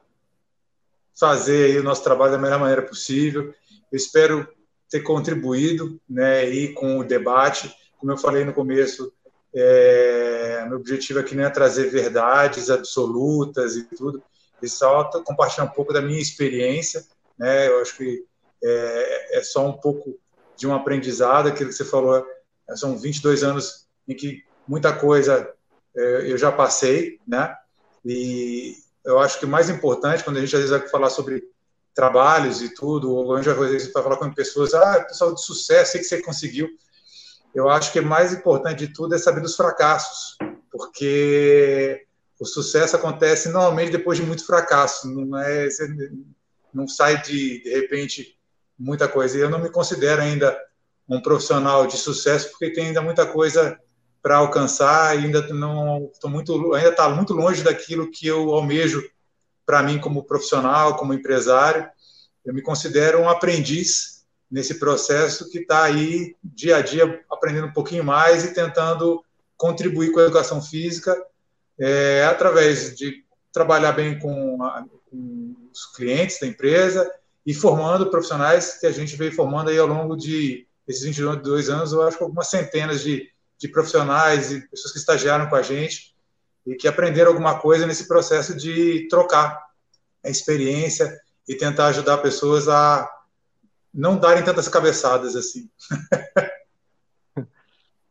[1.20, 3.54] fazer aí o nosso trabalho da melhor maneira possível.
[3.92, 4.48] Eu espero
[4.90, 7.74] ter contribuído né, aí com o debate.
[7.98, 9.12] Como eu falei no começo,
[9.54, 14.24] é, meu objetivo aqui não é trazer verdades absolutas e tudo,
[14.62, 17.06] e só compartilhar um pouco da minha experiência.
[17.38, 17.68] Né?
[17.68, 18.24] Eu acho que
[18.64, 20.18] é, é só um pouco
[20.56, 22.26] de um aprendizado, aquilo que você falou,
[22.76, 25.52] são 22 anos em que muita coisa
[25.96, 27.56] é, eu já passei, né?
[28.06, 31.44] E eu acho que o mais importante, quando a gente às vezes vai falar sobre
[31.94, 35.44] trabalhos e tudo, ou a gente às vezes vai falar com pessoas, ah, pessoal de
[35.44, 36.70] sucesso, sei que você conseguiu.
[37.54, 40.38] Eu acho que o mais importante de tudo é saber dos fracassos,
[40.72, 42.06] porque
[42.40, 45.68] o sucesso acontece normalmente depois de muito fracasso, não é,
[46.74, 48.38] não sai de de repente
[48.80, 49.38] muita coisa.
[49.38, 50.58] Eu não me considero ainda
[51.08, 53.78] um profissional de sucesso porque tem ainda muita coisa
[54.22, 59.04] para alcançar ainda não estou muito ainda está muito longe daquilo que eu almejo
[59.66, 61.88] para mim como profissional, como empresário.
[62.46, 67.74] Eu me considero um aprendiz nesse processo que está aí dia a dia aprendendo um
[67.74, 69.24] pouquinho mais e tentando
[69.56, 71.16] contribuir com a educação física
[71.80, 73.24] é, através de
[73.54, 77.10] trabalhar bem com, a, com, os clientes da empresa
[77.46, 81.94] e formando profissionais que a gente veio formando aí ao longo de esses 22 anos,
[81.94, 86.11] eu acho que algumas centenas de, de profissionais e pessoas que estagiaram com a gente
[86.66, 89.60] e que aprenderam alguma coisa nesse processo de trocar
[90.24, 91.12] a experiência
[91.48, 93.10] e tentar ajudar pessoas a
[93.94, 95.70] não darem tantas cabeçadas assim.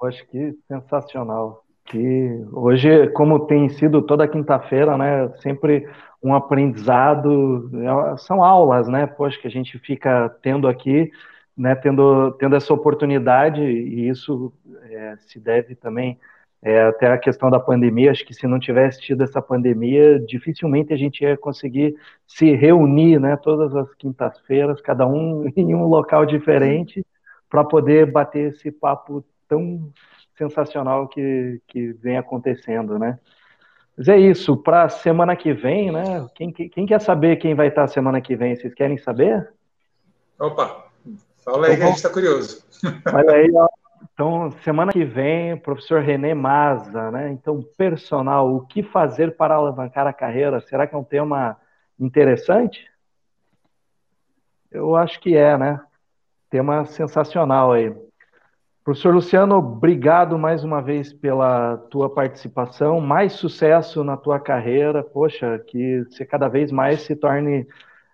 [0.02, 1.64] Acho que sensacional.
[1.84, 5.88] Que hoje, como tem sido toda quinta-feira, né, sempre
[6.22, 11.10] um aprendizado, é, são aulas, né, poxa, que a gente fica tendo aqui,
[11.56, 14.52] né, tendo, tendo essa oportunidade, e isso
[14.84, 16.18] é, se deve também
[16.62, 20.92] é, até a questão da pandemia, acho que se não tivesse tido essa pandemia, dificilmente
[20.92, 21.96] a gente ia conseguir
[22.26, 27.04] se reunir, né, todas as quintas-feiras, cada um em um local diferente,
[27.48, 29.90] para poder bater esse papo tão
[30.36, 33.18] sensacional que, que vem acontecendo, né?
[33.96, 36.26] Mas é isso, para semana que vem, né?
[36.34, 38.54] Quem, quem quer saber quem vai estar semana que vem?
[38.54, 39.52] Vocês querem saber?
[40.38, 40.86] Opa,
[41.44, 42.64] fala aí então, que a gente está curioso.
[43.12, 43.79] Olha aí, ó.
[44.20, 47.32] Então, semana que vem, professor René Maza, né?
[47.32, 50.60] Então, personal, o que fazer para alavancar a carreira?
[50.60, 51.56] Será que é um tema
[51.98, 52.86] interessante?
[54.70, 55.80] Eu acho que é, né?
[56.50, 57.96] Tema sensacional aí.
[58.84, 63.00] Professor Luciano, obrigado mais uma vez pela tua participação.
[63.00, 65.02] Mais sucesso na tua carreira.
[65.02, 67.66] Poxa, que você cada vez mais se torne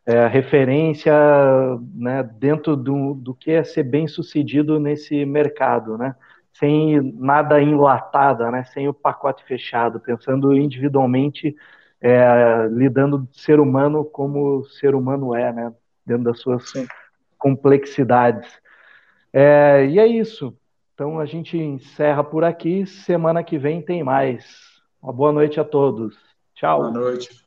[0.07, 1.13] é, referência
[1.93, 6.15] né, dentro do, do que é ser bem sucedido nesse mercado, né?
[6.53, 8.65] Sem nada enlatada, né?
[8.65, 11.55] Sem o pacote fechado, pensando individualmente,
[12.01, 15.75] é, lidando ser humano como ser humano é, né?
[16.07, 16.87] Dentro das suas Sim.
[17.37, 18.49] complexidades.
[19.33, 20.57] É, e é isso.
[20.95, 22.87] Então a gente encerra por aqui.
[22.87, 24.47] Semana que vem tem mais.
[25.03, 26.17] Uma boa noite a todos.
[26.55, 26.79] Tchau.
[26.79, 27.46] Boa noite.